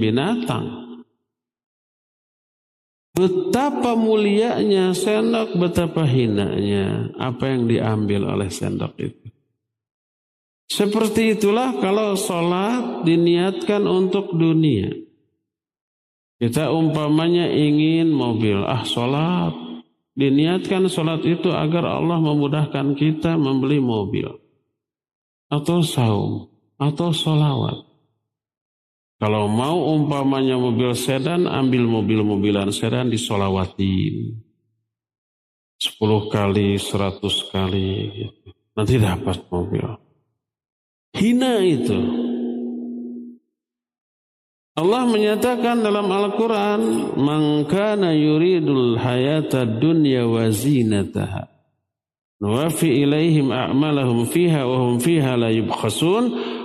[0.00, 0.96] binatang.
[3.14, 9.28] Betapa mulianya sendok, betapa hinanya apa yang diambil oleh sendok itu.
[10.66, 15.03] Seperti itulah kalau sholat diniatkan untuk dunia.
[16.44, 19.56] Kita umpamanya ingin mobil, ah sholat.
[20.12, 24.28] Diniatkan sholat itu agar Allah memudahkan kita membeli mobil.
[25.48, 27.80] Atau saum, atau sholawat.
[29.16, 34.36] Kalau mau umpamanya mobil sedan, ambil mobil-mobilan sedan disolawatin.
[35.80, 37.88] 10 kali, 100 kali.
[38.20, 38.48] Gitu.
[38.76, 39.96] Nanti dapat mobil.
[41.16, 42.23] Hina itu.
[44.74, 51.46] Allah menyatakan dalam Al-Quran, Man kana yuridul hayata dunya wa zinataha.
[52.42, 56.24] Nuwafi ilaihim a'malahum fiha wa hum fiha la yubkhasun.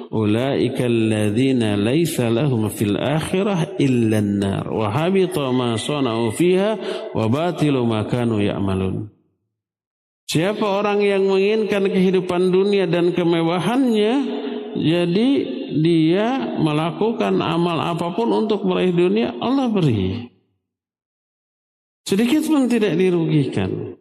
[0.10, 4.66] Ulaika alladhina laysa lahum fil akhirah illa an-nar.
[4.66, 6.82] Wa habita ma sana'u fiha
[7.14, 9.06] wa batilu ma kanu ya'malun.
[10.26, 14.39] Siapa orang yang menginginkan kehidupan dunia dan kemewahannya,
[14.76, 15.30] jadi
[15.74, 20.30] dia melakukan amal apa pun untuk meraih dunia, Allah beri.
[22.06, 23.96] Sedikit pun tidak dirugikan.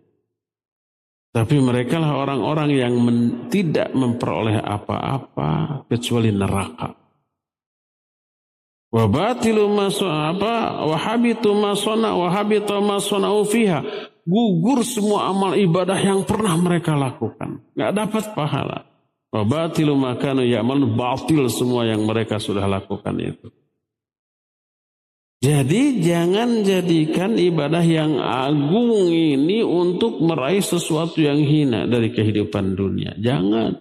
[1.29, 3.19] Tapi mereka lah orang-orang yang men,
[3.53, 6.97] tidak memperoleh apa-apa kecuali neraka.
[8.89, 10.81] Wabatilu masuk apa?
[10.89, 13.85] Wahabitu masona wahabitu masona ufiha
[14.29, 17.65] gugur semua amal ibadah yang pernah mereka lakukan.
[17.73, 18.79] Nggak dapat pahala.
[19.29, 23.49] Wabatilu makanu ya'mal batil semua yang mereka sudah lakukan itu.
[25.39, 33.15] Jadi jangan jadikan ibadah yang agung ini untuk meraih sesuatu yang hina dari kehidupan dunia.
[33.23, 33.79] Jangan.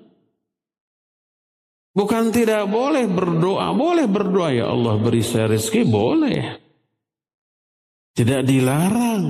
[1.97, 6.37] Bukan tidak boleh berdoa, boleh berdoa ya Allah beri saya rezeki, boleh.
[8.13, 9.25] Tidak dilarang.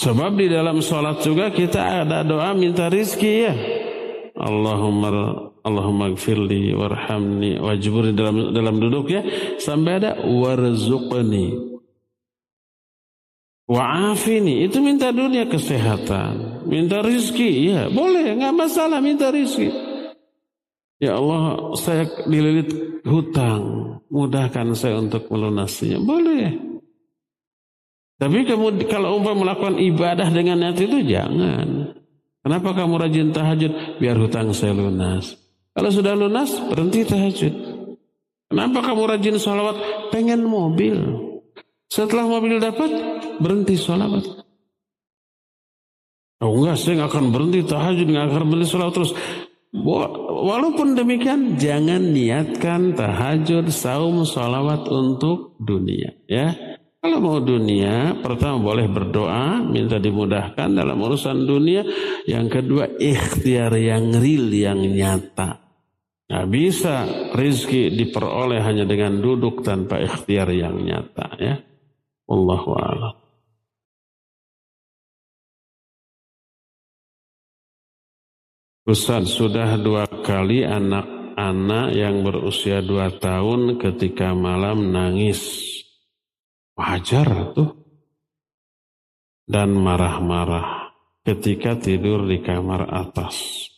[0.00, 3.79] Sebab di dalam sholat juga kita ada doa minta rizki ya.
[4.40, 5.08] Allahumma
[5.60, 9.22] Allahumma gfirli warhamni wajburni dalam dalam duduk ya.
[9.60, 11.70] Sampai ada warzuqni.
[13.70, 14.66] Wa'afini.
[14.66, 16.66] Itu minta dunia kesehatan.
[16.66, 17.70] Minta rizki.
[17.70, 18.34] Ya boleh.
[18.34, 19.70] Nggak masalah minta rizki.
[20.98, 22.72] Ya Allah saya dililit
[23.06, 23.94] hutang.
[24.10, 26.02] Mudahkan saya untuk melunasinya.
[26.02, 26.70] Boleh.
[28.20, 31.96] Tapi kamu kalau umpah melakukan ibadah dengan niat itu jangan.
[32.40, 34.00] Kenapa kamu rajin tahajud?
[34.00, 35.36] Biar hutang saya lunas.
[35.76, 37.54] Kalau sudah lunas, berhenti tahajud.
[38.50, 39.76] Kenapa kamu rajin sholawat?
[40.10, 40.98] Pengen mobil.
[41.86, 42.90] Setelah mobil dapat,
[43.38, 44.24] berhenti sholawat.
[46.40, 49.12] Oh enggak, saya nggak akan berhenti tahajud, nggak akan berhenti sholawat terus.
[50.40, 56.16] Walaupun demikian, jangan niatkan tahajud, saum, sholawat untuk dunia.
[56.26, 56.56] Ya,
[57.00, 61.80] kalau mau dunia, pertama boleh berdoa, minta dimudahkan dalam urusan dunia.
[62.28, 65.64] Yang kedua, ikhtiar yang real, yang nyata.
[66.28, 71.40] Nah, bisa rizki diperoleh hanya dengan duduk tanpa ikhtiar yang nyata.
[71.40, 71.56] Ya,
[72.28, 73.16] Allah a'lam.
[78.84, 85.70] Ustaz, sudah dua kali anak-anak yang berusia dua tahun ketika malam nangis
[86.80, 87.76] Wajar tuh.
[89.44, 93.68] Dan marah-marah ketika tidur di kamar atas.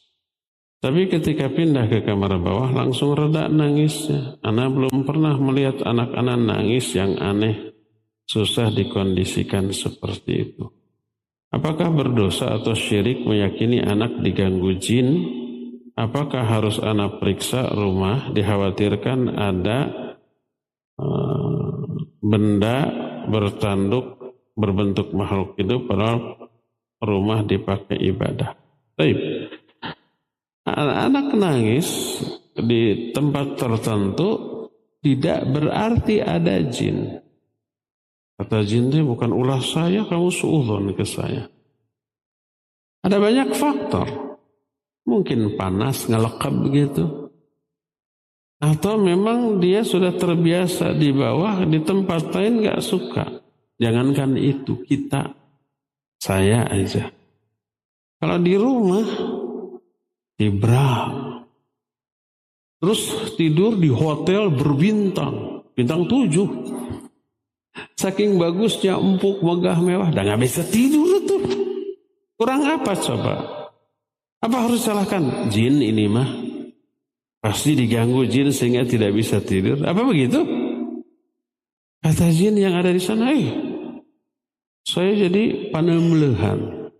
[0.79, 4.39] Tapi ketika pindah ke kamar bawah langsung reda nangisnya.
[4.47, 7.75] Anak belum pernah melihat anak-anak nangis yang aneh.
[8.27, 10.65] Susah dikondisikan seperti itu.
[11.53, 15.09] Apakah berdosa atau syirik meyakini anak diganggu jin?
[15.93, 18.33] Apakah harus anak periksa rumah?
[18.33, 19.79] Dikhawatirkan ada
[20.97, 21.52] uh,
[22.23, 22.87] benda
[23.27, 24.23] bertanduk
[24.55, 26.39] berbentuk makhluk itu pada
[27.03, 28.55] rumah dipakai ibadah.
[28.95, 29.19] Baik.
[30.63, 31.89] Anak-anak nangis
[32.55, 34.31] di tempat tertentu
[35.03, 37.19] tidak berarti ada jin.
[38.39, 41.51] Kata jin itu bukan ulah saya, kamu suudon ke saya.
[43.03, 44.07] Ada banyak faktor.
[45.03, 47.22] Mungkin panas, ngelekap begitu.
[48.63, 53.43] Atau memang dia sudah terbiasa di bawah, di tempat lain nggak suka.
[53.83, 55.35] Jangankan itu, kita,
[56.23, 57.11] saya aja.
[58.23, 59.03] Kalau di rumah,
[60.39, 61.11] di bra.
[62.79, 66.47] Terus tidur di hotel berbintang, bintang tujuh.
[67.99, 71.37] Saking bagusnya empuk, megah, mewah, dan nggak bisa tidur itu.
[72.39, 73.35] Kurang apa coba?
[74.39, 75.51] Apa harus salahkan?
[75.51, 76.42] Jin ini mah.
[77.43, 79.83] Pasti diganggu jin sehingga tidak bisa tidur.
[79.83, 80.47] Apa begitu?
[81.99, 83.51] Kata jin yang ada di sana, eh,
[84.87, 86.91] saya jadi panemlehan.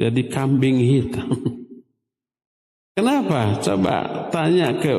[0.00, 1.28] Jadi kambing hitam.
[2.96, 3.60] Kenapa?
[3.60, 4.92] Coba tanya ke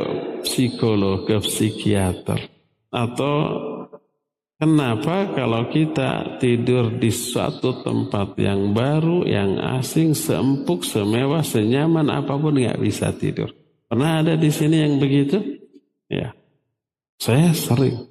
[0.45, 2.49] psikolog, ke psikiater.
[2.93, 3.33] Atau
[4.61, 12.33] kenapa kalau kita tidur di suatu tempat yang baru, yang asing, seempuk, semewah, senyaman apa
[12.37, 13.53] pun nggak bisa tidur.
[13.93, 15.37] Pernah ada di sini yang begitu?
[16.09, 16.33] Ya.
[17.21, 18.09] Saya sering.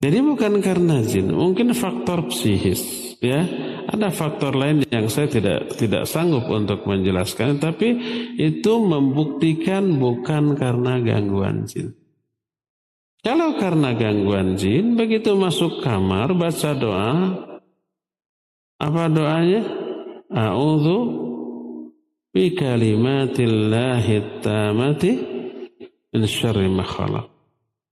[0.00, 2.80] Jadi bukan karena jin, mungkin faktor psikis,
[3.20, 3.44] ya.
[3.92, 8.00] Ada faktor lain yang saya tidak tidak sanggup untuk menjelaskan, tapi
[8.40, 11.92] itu membuktikan bukan karena gangguan jin.
[13.20, 17.12] Kalau karena gangguan jin, begitu masuk kamar baca doa,
[18.80, 19.68] apa doanya?
[20.32, 21.25] A'udzu
[22.36, 25.12] bi kalimatillahi tamati
[26.12, 26.84] min syarri ma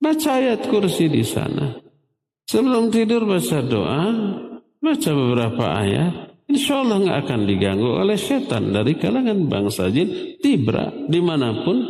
[0.05, 1.73] Baca ayat kursi di sana.
[2.45, 4.05] Sebelum tidur baca doa,
[4.77, 10.93] baca beberapa ayat, insya Allah nggak akan diganggu oleh setan dari kalangan bangsa jin, tibra
[11.09, 11.81] di mana pun.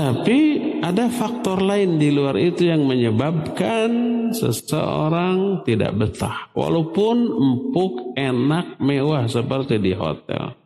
[0.00, 0.40] Tapi
[0.80, 3.92] ada faktor lain di luar itu yang menyebabkan
[4.32, 6.48] seseorang tidak betah.
[6.56, 10.56] Walaupun empuk, enak, mewah seperti di hotel.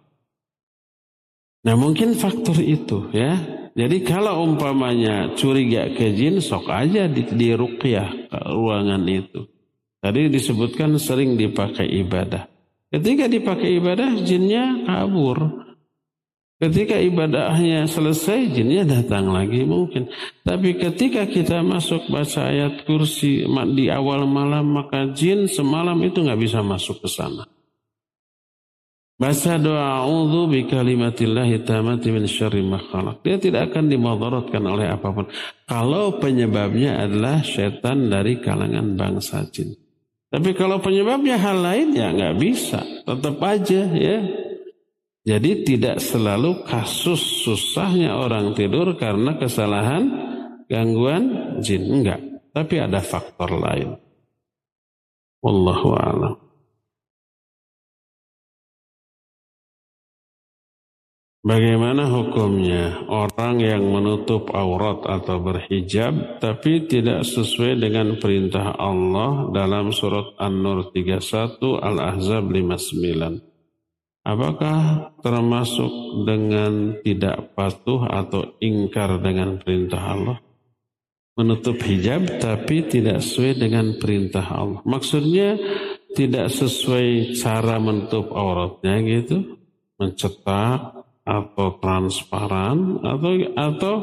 [1.67, 3.35] Nah mungkin faktor itu ya
[3.75, 9.51] jadi kalau umpamanya curiga ke jin, sok aja di, di ruqyah ruangan itu.
[9.99, 12.47] Tadi disebutkan sering dipakai ibadah.
[12.87, 15.67] Ketika dipakai ibadah, jinnya kabur.
[16.65, 20.09] Ketika ibadahnya selesai, jinnya datang lagi mungkin.
[20.41, 23.45] Tapi ketika kita masuk baca ayat kursi
[23.77, 27.45] di awal malam, maka jin semalam itu nggak bisa masuk ke sana.
[29.21, 32.81] Baca doa a'udzu bi kalimatillahi tamati min syarri ma
[33.21, 35.29] Dia tidak akan dimadaratkan oleh apa pun.
[35.69, 39.77] Kalau penyebabnya adalah setan dari kalangan bangsa jin.
[40.33, 42.81] Tapi kalau penyebabnya hal lain ya nggak bisa.
[43.05, 44.44] Tetap aja ya.
[45.25, 50.05] Jadi tidak selalu kasus susahnya orang tidur karena kesalahan
[50.69, 51.89] gangguan jin.
[51.89, 52.21] Enggak.
[52.53, 53.97] Tapi ada faktor lain.
[55.41, 56.35] Wallahu a'lam.
[61.45, 69.93] Bagaimana hukumnya orang yang menutup aurat atau berhijab tapi tidak sesuai dengan perintah Allah dalam
[69.93, 73.54] surat An-Nur 31 Al-Ahzab 59?
[74.25, 80.39] Apakah termasuk dengan tidak patuh atau ingkar dengan perintah Allah?
[81.37, 84.81] Menutup hijab tapi tidak sesuai dengan perintah Allah.
[84.89, 85.61] Maksudnya
[86.17, 89.61] tidak sesuai cara menutup auratnya gitu.
[90.01, 93.95] Mencetak atau transparan atau atau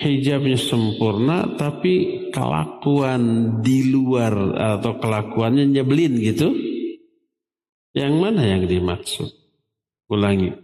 [0.00, 3.22] hijabnya sempurna tapi kelakuan
[3.62, 4.34] di luar
[4.80, 6.69] atau kelakuannya nyebelin gitu.
[7.90, 9.30] Yang mana yang dimaksud?
[10.10, 10.54] Ulangi.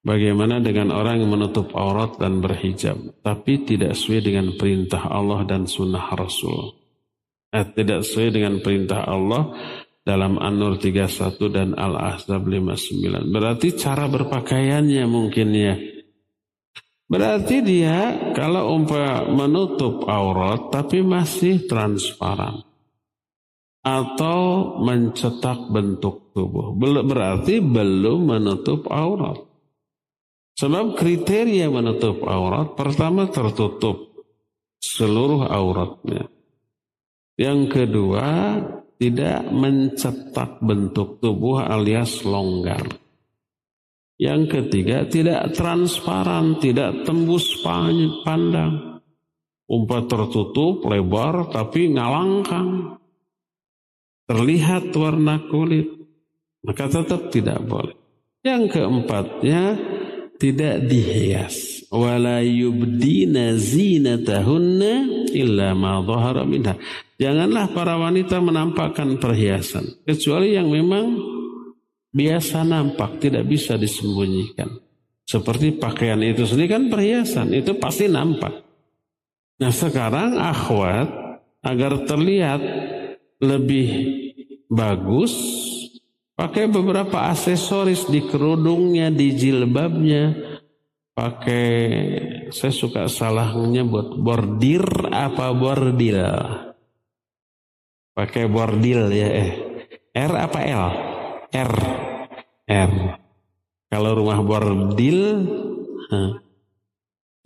[0.00, 5.68] Bagaimana dengan orang yang menutup aurat dan berhijab tapi tidak sesuai dengan perintah Allah dan
[5.68, 6.72] sunnah Rasul?
[7.52, 9.52] Eh, tidak sesuai dengan perintah Allah
[10.00, 13.28] dalam An-Nur 31 dan Al-Ahzab 59.
[13.28, 15.76] Berarti cara berpakaiannya mungkin ya.
[17.08, 22.67] Berarti dia kalau umpah menutup aurat tapi masih transparan
[23.88, 26.76] atau mencetak bentuk tubuh.
[26.76, 29.40] Berarti belum menutup aurat.
[30.58, 34.12] Sebab kriteria menutup aurat pertama tertutup
[34.82, 36.28] seluruh auratnya.
[37.38, 38.26] Yang kedua
[38.98, 42.82] tidak mencetak bentuk tubuh alias longgar.
[44.18, 48.98] Yang ketiga, tidak transparan, tidak tembus pandang.
[49.70, 52.98] Umpat tertutup, lebar, tapi ngalangkang.
[54.28, 55.88] Terlihat warna kulit.
[56.60, 57.96] Maka tetap tidak boleh.
[58.44, 59.62] Yang keempatnya,
[60.36, 61.88] tidak dihias.
[61.88, 64.92] Wala yubdina zinatahunna
[65.32, 66.76] illa ma dhahara minha.
[67.18, 70.04] Janganlah para wanita menampakkan perhiasan.
[70.04, 71.18] Kecuali yang memang
[72.12, 74.78] biasa nampak, tidak bisa disembunyikan.
[75.24, 78.64] Seperti pakaian itu sendiri kan perhiasan, itu pasti nampak.
[79.58, 81.08] Nah sekarang akhwat
[81.66, 82.60] agar terlihat
[83.38, 83.88] lebih
[84.68, 85.34] bagus,
[86.34, 90.34] pakai beberapa aksesoris di kerudungnya, di jilbabnya,
[91.18, 91.66] pakai
[92.54, 96.22] saya suka salahnya buat bordir apa bordil
[98.18, 99.50] Pakai bordil ya eh.
[100.10, 100.84] R apa L?
[101.54, 101.74] R.
[102.66, 102.92] R.
[103.86, 105.46] Kalau rumah bordil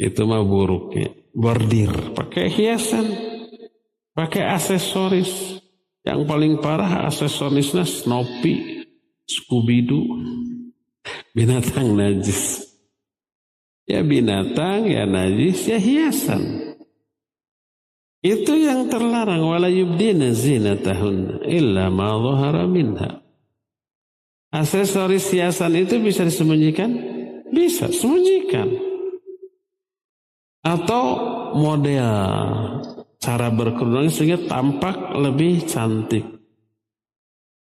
[0.01, 1.12] itu mah buruk ya.
[1.32, 3.09] Bordir, pakai hiasan,
[4.16, 5.60] pakai aksesoris.
[6.02, 8.82] Yang paling parah aksesorisnya snopi,
[9.22, 10.18] Scooby-Doo.
[11.30, 12.66] Binatang najis.
[13.86, 16.74] Ya binatang, ya najis, ya hiasan.
[18.22, 23.18] Itu yang terlarang wala yubdina zinatahun illa ma dhahara minha.
[24.52, 26.90] Aksesoris hiasan itu bisa disembunyikan?
[27.50, 28.68] Bisa, sembunyikan.
[30.62, 31.04] Atau
[31.58, 32.06] model
[33.22, 36.26] cara berkerudung sehingga tampak lebih cantik.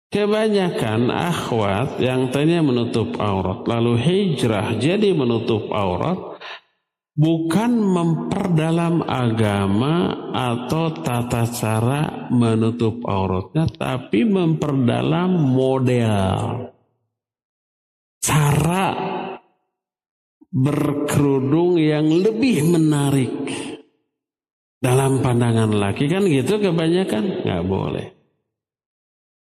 [0.09, 6.41] Kebanyakan akhwat yang tadinya menutup aurat lalu hijrah jadi menutup aurat
[7.13, 16.73] bukan memperdalam agama atau tata cara menutup auratnya tapi memperdalam model
[18.25, 18.97] cara
[20.49, 23.68] berkerudung yang lebih menarik
[24.79, 28.19] dalam pandangan laki kan gitu kebanyakan nggak boleh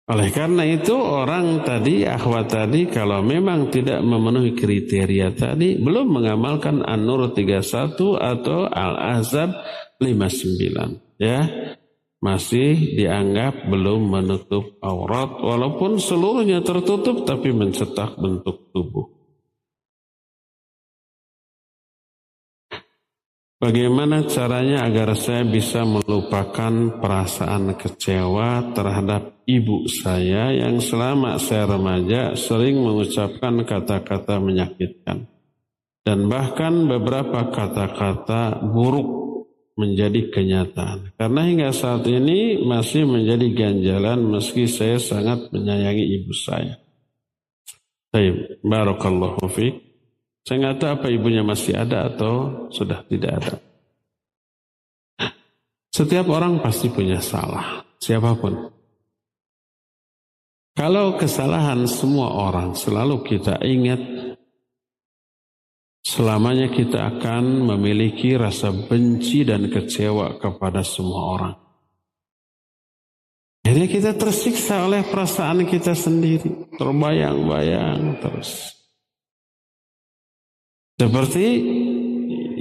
[0.06, 6.86] oleh karena itu orang tadi, akhwat tadi kalau memang tidak memenuhi kriteria tadi belum mengamalkan
[6.86, 9.50] An-Nur 31 atau Al-Azab
[9.98, 11.42] 59 ya.
[12.22, 19.15] Masih dianggap belum menutup aurat walaupun seluruhnya tertutup tapi mencetak bentuk tubuh.
[23.56, 32.36] Bagaimana caranya agar saya bisa melupakan perasaan kecewa terhadap ibu saya yang selama saya remaja
[32.36, 35.24] sering mengucapkan kata-kata menyakitkan.
[36.04, 39.08] Dan bahkan beberapa kata-kata buruk
[39.80, 41.16] menjadi kenyataan.
[41.16, 46.76] Karena hingga saat ini masih menjadi ganjalan meski saya sangat menyayangi ibu saya.
[48.12, 49.85] Baik, barakallahu fiqh.
[50.46, 53.54] Saya nggak tahu apa ibunya masih ada atau sudah tidak ada.
[55.90, 58.70] Setiap orang pasti punya salah, siapa pun.
[60.76, 63.98] Kalau kesalahan semua orang selalu kita ingat,
[66.04, 71.54] selamanya kita akan memiliki rasa benci dan kecewa kepada semua orang.
[73.66, 78.75] Akhirnya kita tersiksa oleh perasaan kita sendiri, terbayang-bayang terus.
[80.96, 81.46] Seperti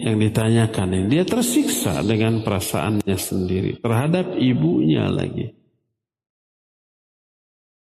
[0.04, 5.56] yang ditanyakan ini, dia tersiksa dengan perasaannya sendiri terhadap ibunya lagi.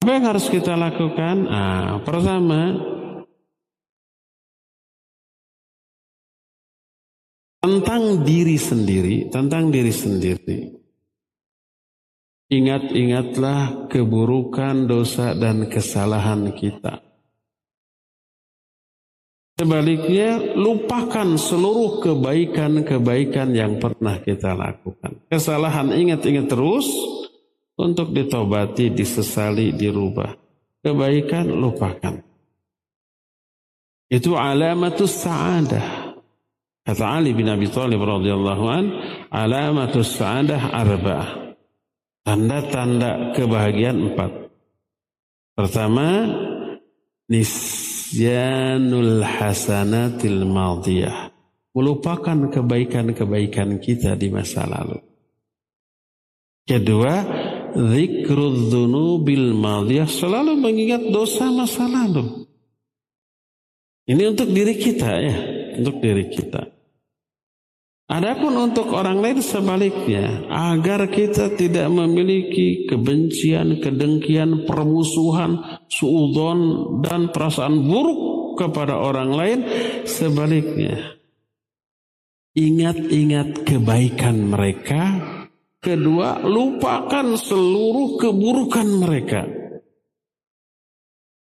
[0.06, 1.50] Apa yang harus kita lakukan?
[1.50, 2.78] Ah, pertama,
[7.64, 10.60] tentang diri sendiri, tentang diri sendiri.
[12.54, 17.13] Ingat-ingatlah keburukan, dosa, dan kesalahan kita.
[19.54, 25.30] Sebaliknya, lupakan seluruh kebaikan-kebaikan yang pernah kita lakukan.
[25.30, 26.90] Kesalahan ingat-ingat terus
[27.78, 30.34] untuk ditobati, disesali, dirubah.
[30.82, 32.18] Kebaikan lupakan.
[34.10, 35.88] Itu alamatus sa'adah.
[36.84, 38.86] Kata Ali bin Abi Thalib radhiyallahu an,
[39.32, 41.30] alamatus sa'adah arba'ah.
[42.26, 44.32] Tanda-tanda kebahagiaan empat.
[45.54, 46.26] Pertama,
[47.30, 47.83] nis
[48.14, 51.34] nisyanul hasanatil madiyah.
[51.74, 55.02] Melupakan kebaikan-kebaikan kita di masa lalu.
[56.70, 57.26] Kedua,
[57.74, 60.06] zikrul dzunubil madiyah.
[60.06, 62.46] Selalu mengingat dosa masa lalu.
[64.06, 65.36] Ini untuk diri kita ya.
[65.82, 66.62] Untuk diri kita.
[68.14, 76.60] Adapun untuk orang lain sebaliknya, agar kita tidak memiliki kebencian, kedengkian, permusuhan, suudon
[77.02, 79.60] dan perasaan buruk kepada orang lain,
[80.06, 81.18] sebaliknya
[82.54, 85.02] ingat-ingat kebaikan mereka,
[85.82, 89.42] kedua lupakan seluruh keburukan mereka.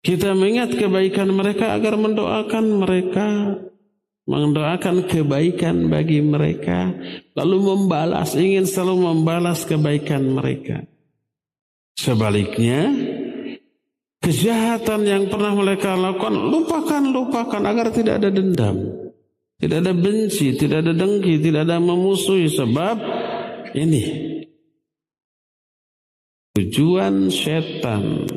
[0.07, 3.27] Kita mengingat kebaikan mereka agar mendoakan mereka
[4.25, 6.93] mendoakan kebaikan bagi mereka,
[7.37, 10.85] lalu membalas, ingin selalu membalas kebaikan mereka.
[11.95, 12.89] Sebaliknya,
[14.25, 18.77] kejahatan yang pernah mereka lakukan, lupakan, lupakan agar tidak ada dendam.
[19.55, 22.97] Tidak ada benci, tidak ada dengki, tidak ada memusuhi sebab
[23.73, 24.03] ini
[26.55, 28.29] tujuan setan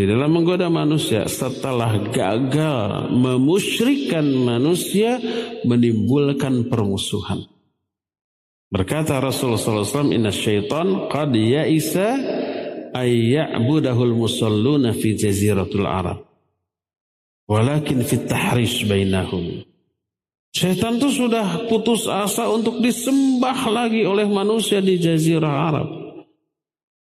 [0.00, 5.20] di dalam menggoda manusia setelah gagal memusyrikan manusia
[5.68, 7.44] menimbulkan permusuhan.
[8.72, 12.16] Berkata Rasulullah SAW, Inna syaitan qad ya'isa
[12.96, 16.24] ayya'budahul musalluna fi jaziratul Arab.
[17.44, 19.68] Walakin fit tahrish bainahum.
[20.48, 25.88] Syaitan itu sudah putus asa untuk disembah lagi oleh manusia di jazirah Arab.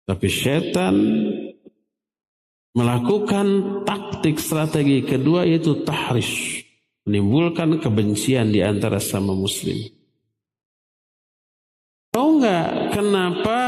[0.10, 0.98] Tapi syaitan
[2.80, 3.48] melakukan
[3.84, 6.64] taktik strategi kedua yaitu tahrish,
[7.04, 9.76] menimbulkan kebencian di antara sama muslim.
[12.10, 13.60] Tahu nggak kenapa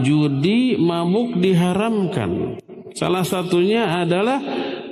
[0.00, 2.60] judi mabuk diharamkan?
[2.96, 4.40] Salah satunya adalah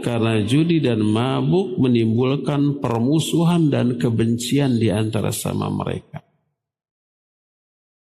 [0.05, 6.24] karena judi dan mabuk menimbulkan permusuhan dan kebencian di antara sama mereka.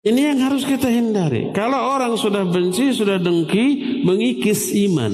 [0.02, 1.53] Ini yang harus kita hindari.
[1.53, 5.14] Kalau orang sudah benci, sudah dengki, mengikis iman.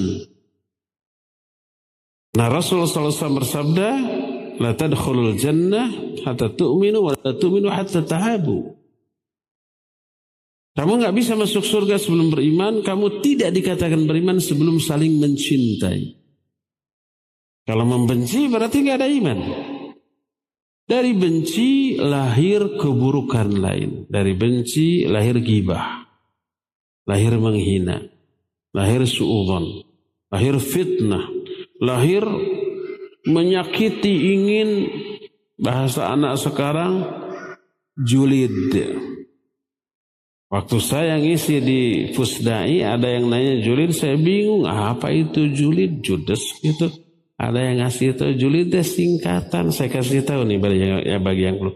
[2.39, 3.89] Nah Rasulullah SAW bersabda,
[4.57, 5.91] La tadkhulul jannah
[6.25, 8.73] hatta tu'minu wa la tu'minu hatta tahabu.
[10.73, 16.15] Kamu nggak bisa masuk surga sebelum beriman, kamu tidak dikatakan beriman sebelum saling mencintai.
[17.65, 19.39] Kalau membenci berarti nggak ada iman.
[20.87, 24.07] Dari benci lahir keburukan lain.
[24.07, 26.07] Dari benci lahir gibah.
[27.03, 27.99] Lahir menghina.
[28.71, 29.83] Lahir su'udhan.
[30.31, 31.27] Lahir fitnah.
[31.83, 32.23] Lahir
[33.27, 34.69] menyakiti ingin
[35.59, 37.03] bahasa anak sekarang
[37.99, 38.71] julid.
[40.47, 41.81] Waktu saya ngisi di
[42.15, 46.87] Fusdai ada yang nanya julid, saya bingung apa itu julid, judes gitu.
[47.37, 51.43] Ada yang ngasih tahu julid itu singkatan, saya kasih tahu nih bagi yang, ya bagi
[51.45, 51.75] yang belum.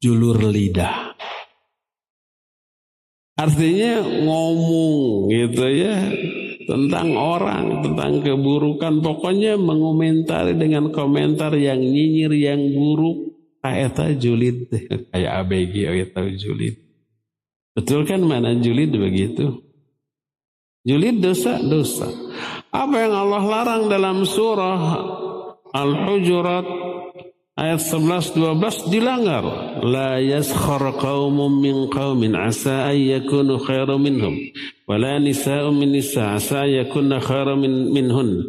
[0.00, 1.18] Julur lidah.
[3.34, 5.96] Artinya ngomong gitu ya
[6.62, 9.02] tentang orang, tentang keburukan.
[9.02, 13.34] Pokoknya mengomentari dengan komentar yang nyinyir, yang buruk.
[13.60, 14.72] Kayak julid,
[15.12, 16.80] kayak ABG, oh ya tahu julid.
[17.76, 19.60] Betul kan mana julid begitu?
[20.86, 22.08] Julid dosa-dosa.
[22.70, 24.82] Apa yang Allah larang dalam surah
[25.74, 26.66] Al-Hujurat
[27.58, 29.44] ayat 11 12 dilanggar.
[29.82, 34.34] La yaskhar qaumun min qaumin asa ay yakunu khairu minhum
[34.86, 38.46] wala nisa'un min nisa' asa yakunna khairu min minhun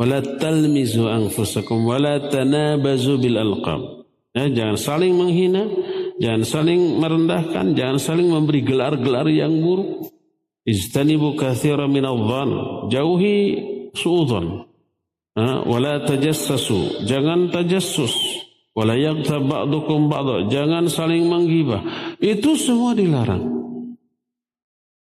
[0.00, 4.08] wala talmizu anfusakum wala tanabazu bil alqab.
[4.36, 5.66] Ya, jangan saling menghina,
[6.18, 10.10] Jangan saling merendahkan, jangan saling memberi gelar-gelar yang buruk.
[10.68, 12.52] Ijtanibu kathira minadhan.
[12.92, 13.56] Jauhi
[13.96, 14.68] su'udhan.
[15.64, 17.08] Wala tajassasu.
[17.08, 18.12] Jangan tajassus.
[18.76, 20.52] Wala yaghtab ba'dukum ba'du.
[20.52, 21.80] Jangan saling menggibah.
[22.20, 23.56] Itu semua dilarang.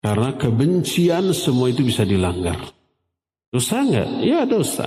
[0.02, 2.58] Karena kebencian semua itu bisa dilanggar.
[3.54, 4.08] Dosa enggak?
[4.26, 4.82] Ya dosa.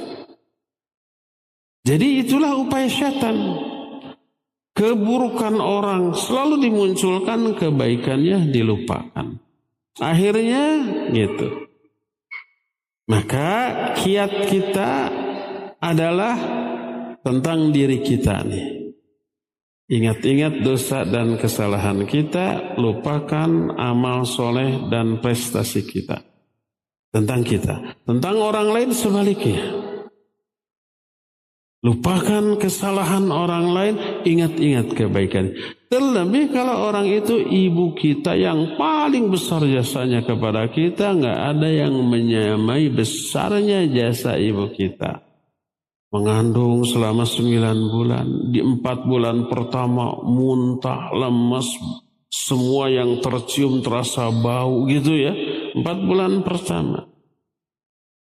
[1.85, 3.37] Jadi itulah upaya syaitan
[4.75, 9.44] keburukan orang selalu dimunculkan, kebaikannya dilupakan.
[9.99, 10.63] Akhirnya
[11.11, 11.67] gitu.
[13.05, 13.51] Maka
[14.01, 14.91] kiat kita
[15.77, 16.35] adalah
[17.21, 18.65] tentang diri kita nih.
[19.85, 26.25] Ingat-ingat dosa dan kesalahan kita, lupakan amal soleh dan prestasi kita.
[27.13, 28.01] Tentang kita.
[28.01, 29.84] Tentang orang lain sebaliknya.
[31.85, 33.95] Lupakan kesalahan orang lain,
[34.25, 35.53] ingat-ingat kebaikan.
[35.85, 41.93] Terlebih kalau orang itu ibu kita yang paling besar jasanya kepada kita, nggak ada yang
[41.93, 45.21] menyamai besarnya jasa ibu kita.
[46.09, 51.69] Mengandung selama sembilan bulan, di empat bulan pertama muntah, lemas,
[52.33, 55.37] semua yang tercium terasa bau gitu ya.
[55.77, 57.14] Empat bulan pertama.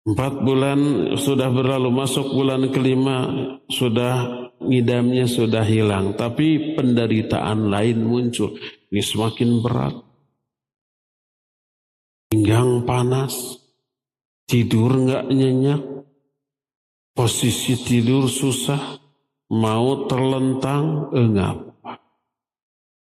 [0.08, 0.80] Empat bulan
[1.20, 3.28] sudah berlalu masuk bulan kelima
[3.68, 6.16] sudah ngidamnya sudah hilang.
[6.16, 8.56] Tapi penderitaan lain muncul.
[8.88, 9.96] Ini semakin berat.
[12.32, 13.60] Pinggang panas
[14.48, 15.84] tidur nggak nyenyak
[17.12, 18.80] posisi tidur susah
[19.52, 21.68] mau terlentang engap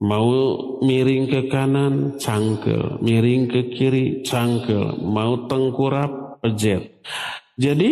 [0.02, 0.32] mau
[0.80, 4.98] miring ke kanan cangkel miring ke kiri cangkel.
[4.98, 6.21] Mau tengkurap
[6.58, 7.02] jet.
[7.54, 7.90] Jadi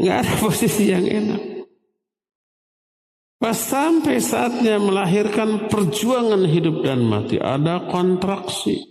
[0.00, 1.42] nggak ada posisi yang enak.
[3.42, 8.86] Pas sampai saatnya melahirkan perjuangan hidup dan mati, ada kontraksi.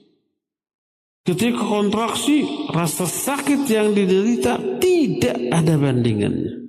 [1.23, 6.67] Ketika kontraksi, rasa sakit yang diderita tidak ada bandingannya.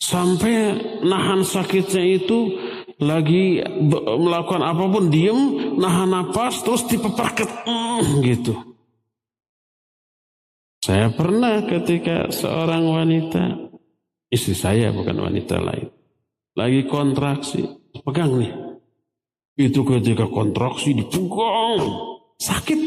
[0.00, 2.56] Sampai nahan sakitnya itu
[2.96, 3.60] lagi
[4.06, 8.67] melakukan apa pun diem, nahan nafas terus dipeperket mm, gitu.
[10.88, 13.44] Saya pernah ketika seorang wanita,
[14.32, 15.92] istri saya bukan wanita lain,
[16.56, 17.60] lagi kontraksi,
[18.08, 18.56] pegang nih.
[19.68, 21.84] Itu ketika kontraksi dipegang,
[22.40, 22.80] sakit.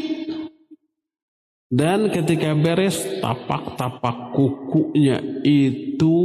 [1.70, 6.18] Dan ketika beres, tapak-tapak kukunya itu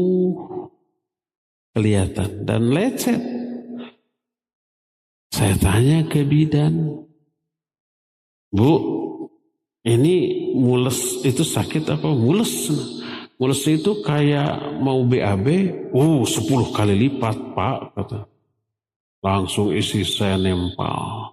[1.78, 3.22] kelihatan dan lecet.
[5.30, 7.06] Saya tanya ke bidan,
[8.50, 8.98] Bu,
[9.88, 10.16] ini
[10.52, 12.12] mules itu sakit apa?
[12.12, 12.68] Mules.
[13.38, 15.48] mulusnya itu kayak mau BAB,
[15.94, 18.20] uh 10 kali lipat pak kata.
[19.22, 21.32] Langsung isi saya nempel.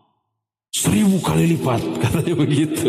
[0.68, 2.89] Seribu kali lipat katanya begitu.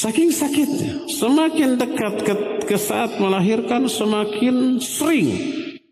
[0.00, 2.34] Saking sakitnya, semakin dekat ke,
[2.64, 5.28] ke saat melahirkan semakin sering.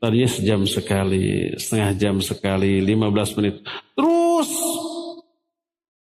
[0.01, 3.61] Tadinya sejam sekali, setengah jam sekali, 15 menit.
[3.93, 4.49] Terus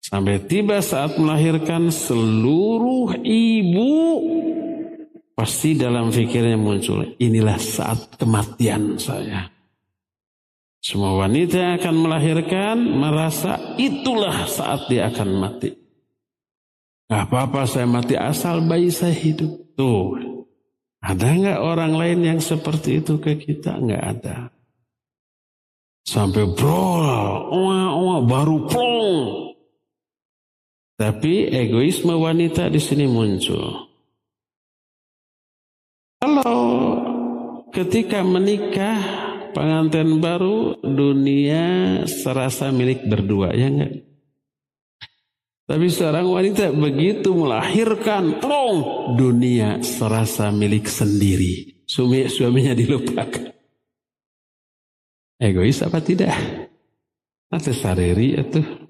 [0.05, 3.93] sampai tiba saat melahirkan seluruh ibu
[5.33, 9.49] pasti dalam pikirnya muncul inilah saat kematian saya.
[10.85, 15.73] Semua wanita yang akan melahirkan merasa itulah saat dia akan mati.
[17.09, 19.73] Gak apa-apa saya mati asal bayi saya hidup.
[19.73, 20.13] Tuh,
[21.01, 23.81] ada nggak orang lain yang seperti itu ke kita?
[23.81, 24.37] Nggak ada.
[26.05, 29.54] Sampai bro, wah, wah, baru plong.
[30.95, 33.91] Tapi egoisme wanita di sini muncul.
[36.23, 36.63] Kalau
[37.75, 38.95] ketika menikah
[39.51, 44.07] pengantin baru dunia serasa milik berdua ya enggak?
[45.65, 48.77] Tapi seorang wanita begitu melahirkan plong
[49.19, 51.83] dunia serasa milik sendiri.
[51.83, 53.51] Suami suaminya dilupakan.
[55.41, 56.37] Egois apa tidak?
[57.51, 58.84] Nanti sareri itu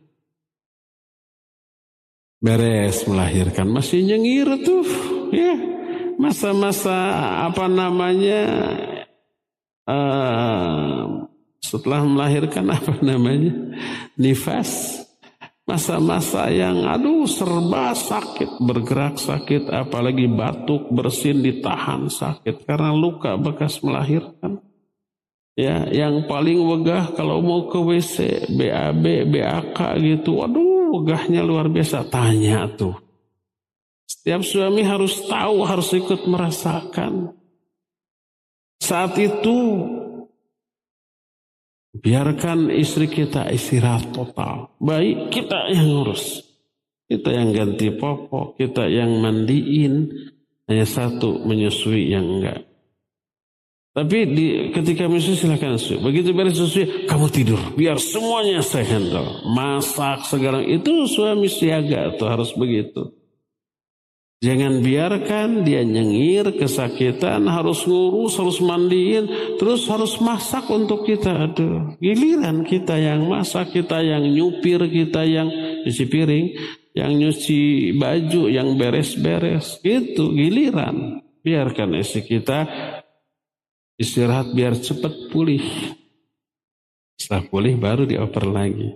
[2.44, 3.68] beres melahirkan.
[3.70, 4.86] Masih nyengir tuh
[5.32, 5.56] ya.
[6.16, 6.96] Masa-masa
[7.44, 8.44] apa namanya
[9.84, 11.28] uh,
[11.60, 13.52] setelah melahirkan apa namanya
[14.16, 15.04] nifas.
[15.66, 18.62] Masa-masa yang aduh serba sakit.
[18.62, 22.70] Bergerak sakit apalagi batuk bersin ditahan sakit.
[22.70, 24.62] Karena luka bekas melahirkan.
[25.58, 30.46] Ya yang paling wegah kalau mau ke WC BAB BAK gitu.
[30.46, 32.96] Aduh wegahnya luar biasa tanya tuh
[34.06, 37.36] setiap suami harus tahu harus ikut merasakan
[38.86, 39.58] saat itu
[41.96, 44.76] biarkan istri kita istirahat total.
[44.78, 46.44] Baik kita yang ngurus.
[47.06, 50.10] Kita yang ganti popok, kita yang mandiin.
[50.66, 52.66] Hanya satu menyusui yang enggak.
[53.96, 54.46] Tapi di,
[54.76, 55.80] ketika menyusui silahkan.
[55.80, 57.62] Begitu beres susui, kamu tidur.
[57.80, 59.48] Biar semuanya saya handle.
[59.56, 63.16] Masak segala itu suami siaga tuh harus begitu.
[64.44, 71.32] Jangan biarkan dia nyengir, kesakitan, harus ngurus, harus mandiin, terus harus masak untuk kita.
[71.48, 75.48] Aduh, giliran kita yang masak, kita yang nyupir, kita yang
[75.88, 76.46] nyuci piring,
[76.92, 79.80] yang nyuci baju, yang beres-beres.
[79.88, 81.24] Itu giliran.
[81.40, 82.68] Biarkan istri kita
[83.96, 85.64] istirahat biar cepat pulih.
[87.16, 88.96] Setelah pulih baru dioper lagi.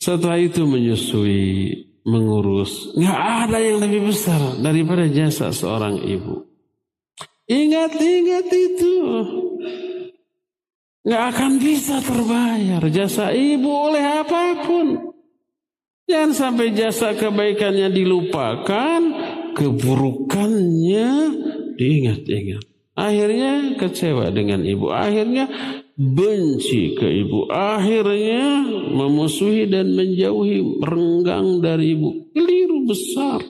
[0.00, 1.76] Setelah itu menyusui
[2.08, 2.92] mengurus.
[2.96, 6.44] Nggak ada yang lebih besar daripada jasa seorang ibu.
[7.50, 8.96] Ingat-ingat itu.
[11.00, 14.86] Nggak akan bisa terbayar jasa ibu oleh apa pun.
[16.04, 19.00] Jangan sampai jasa kebaikannya dilupakan,
[19.54, 21.10] keburukannya
[21.80, 22.60] diingat-ingat.
[23.00, 24.92] Akhirnya kecewa dengan ibu.
[24.92, 25.48] Akhirnya
[25.96, 27.48] benci ke ibu.
[27.48, 28.60] Akhirnya
[28.92, 32.28] memusuhi dan menjauhi renggang dari ibu.
[32.36, 33.40] Keliru besar.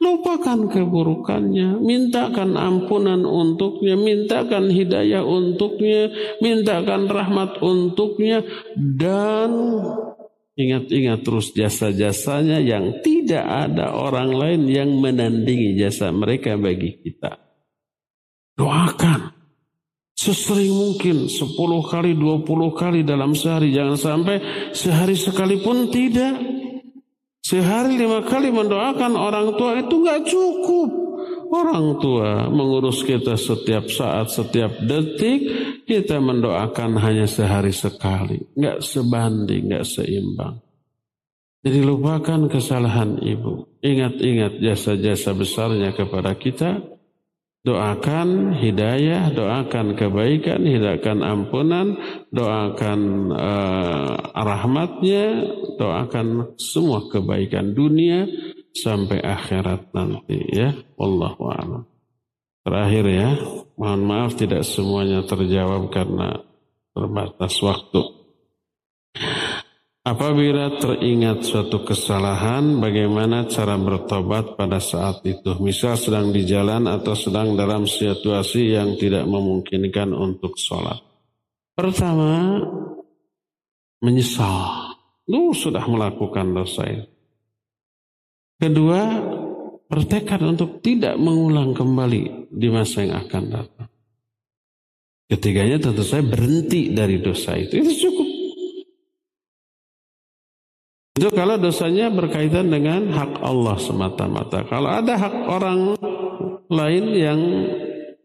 [0.00, 6.08] Lupakan keburukannya, mintakan ampunan untuknya, mintakan hidayah untuknya,
[6.40, 8.40] mintakan rahmat untuknya,
[8.74, 9.52] dan
[10.56, 17.49] ingat-ingat terus jasa-jasanya yang tidak ada orang lain yang menandingi jasa mereka bagi kita.
[18.60, 19.40] Doakan
[20.20, 21.56] Sesering mungkin 10
[21.88, 22.44] kali, 20
[22.76, 23.72] kali dalam sehari.
[23.72, 24.36] Jangan sampai
[24.76, 26.36] sehari sekalipun tidak.
[27.40, 30.88] Sehari lima kali mendoakan orang tua itu nggak cukup.
[31.48, 35.40] Orang tua mengurus kita setiap saat, setiap detik.
[35.88, 38.44] Kita mendoakan hanya sehari sekali.
[38.60, 40.60] Nggak sebanding, nggak seimbang.
[41.64, 43.72] Jadi lupakan kesalahan ibu.
[43.80, 46.99] Ingat-ingat jasa-jasa besarnya kepada kita
[47.60, 51.92] Doakan hidayah, doakan kebaikan, hidayahkan ampunan,
[52.32, 55.44] doakan uh, rahmatnya,
[55.76, 58.24] doakan semua kebaikan dunia
[58.72, 60.72] sampai akhirat nanti ya.
[60.96, 61.84] Wallahu a'lam.
[62.64, 63.28] Terakhir ya,
[63.76, 66.40] mohon maaf tidak semuanya terjawab karena
[66.96, 68.02] terbatas waktu.
[70.00, 75.60] Apabila teringat suatu kesalahan, bagaimana cara bertobat pada saat itu?
[75.60, 80.96] Misal sedang di jalan atau sedang dalam situasi yang tidak memungkinkan untuk sholat.
[81.76, 82.64] Pertama,
[84.00, 84.96] menyesal.
[85.28, 87.04] Lu sudah melakukan dosa ini.
[88.56, 89.04] Kedua,
[89.84, 93.90] bertekad untuk tidak mengulang kembali di masa yang akan datang.
[95.28, 97.84] Ketiganya tentu saya berhenti dari dosa itu.
[97.84, 98.28] Itu cukup.
[101.18, 104.62] Itu kalau dosanya berkaitan dengan hak Allah semata-mata.
[104.70, 105.98] Kalau ada hak orang
[106.70, 107.40] lain yang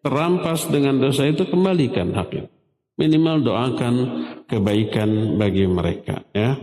[0.06, 2.49] terampas dengan dosa itu, kembalikan hak itu.
[2.95, 3.95] Minimal doakan
[4.48, 6.24] kebaikan bagi mereka.
[6.32, 6.56] Ya.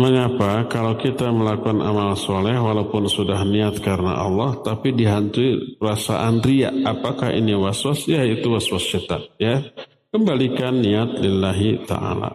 [0.00, 6.72] Mengapa kalau kita melakukan amal soleh walaupun sudah niat karena Allah tapi dihantui perasaan ria
[6.88, 9.60] apakah ini waswas ya itu waswas syaitan ya
[10.08, 12.32] kembalikan niat lillahi ta'ala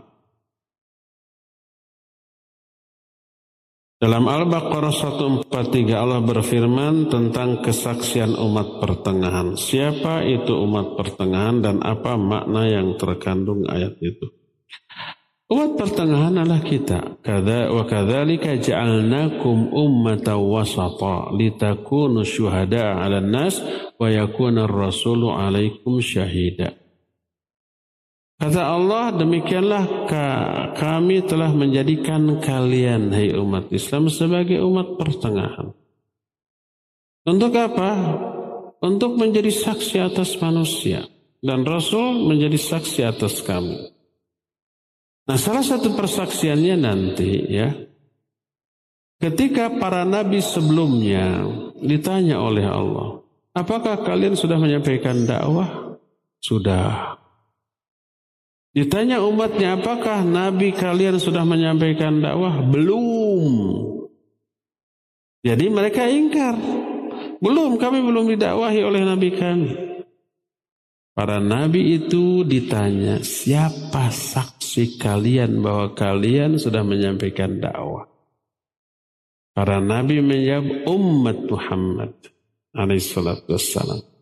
[3.95, 5.47] Dalam Al-Baqarah 143
[5.95, 9.55] Allah berfirman tentang kesaksian umat pertengahan.
[9.55, 14.35] Siapa itu umat pertengahan dan apa makna yang terkandung ayat itu?
[15.47, 17.23] Umat pertengahan adalah kita.
[17.23, 23.63] Kada wa kadzalika ja'alnakum ummatan wasata litakunu syuhada 'alan nas
[23.95, 26.84] wa yakuna ar-rasulu 'alaikum syahida.
[28.45, 30.05] Kata Allah, demikianlah
[30.77, 35.73] kami telah menjadikan kalian, hai umat Islam, sebagai umat pertengahan.
[37.25, 37.89] Untuk apa?
[38.85, 41.09] Untuk menjadi saksi atas manusia.
[41.41, 43.89] Dan Rasul menjadi saksi atas kami.
[45.25, 47.73] Nah salah satu persaksiannya nanti ya.
[49.25, 51.49] Ketika para nabi sebelumnya
[51.81, 53.25] ditanya oleh Allah.
[53.57, 55.97] Apakah kalian sudah menyampaikan dakwah?
[56.45, 57.14] Sudah.
[58.75, 62.59] Ditanya umatnya apakah nabi kalian sudah menyampaikan dakwah?
[62.59, 63.47] Belum.
[65.47, 66.59] Jadi mereka ingkar.
[67.39, 69.71] Belum, kami belum didakwahi oleh nabi kami.
[71.15, 78.11] Para nabi itu ditanya, siapa saksi kalian bahwa kalian sudah menyampaikan dakwah?
[79.55, 82.11] Para nabi menjawab umat Muhammad
[82.75, 84.14] alaihissalatu wassalam.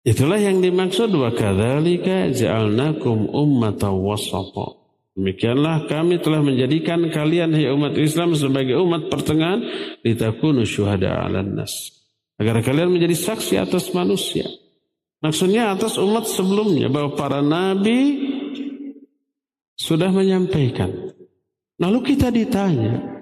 [0.00, 4.80] Itulah yang dimaksud wa kadzalika ja'alnakum ummatan wasata.
[5.12, 9.60] Demikianlah kami telah menjadikan kalian hai umat Islam sebagai umat pertengahan
[10.00, 11.92] litakunu syuhada 'alan nas.
[12.40, 14.48] Agar kalian menjadi saksi atas manusia.
[15.20, 18.24] Maksudnya atas umat sebelumnya bahwa para nabi
[19.76, 21.12] sudah menyampaikan.
[21.76, 23.20] Lalu kita ditanya,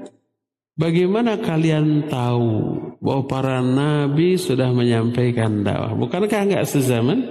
[0.78, 5.94] bagaimana kalian tahu bahwa para nabi sudah menyampaikan dakwah?
[5.94, 7.24] Bukankah enggak sezaman?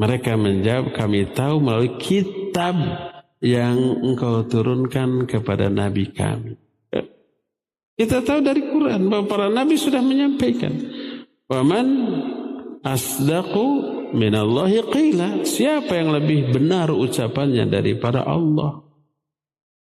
[0.00, 2.72] Mereka menjawab, kami tahu melalui kitab
[3.44, 6.56] yang engkau turunkan kepada nabi kami.
[8.00, 10.72] Kita tahu dari Quran bahwa para nabi sudah menyampaikan.
[11.52, 11.88] Waman
[12.80, 13.66] asdaqu
[14.16, 15.44] minallahi qila.
[15.44, 18.80] Siapa yang lebih benar ucapannya daripada Allah?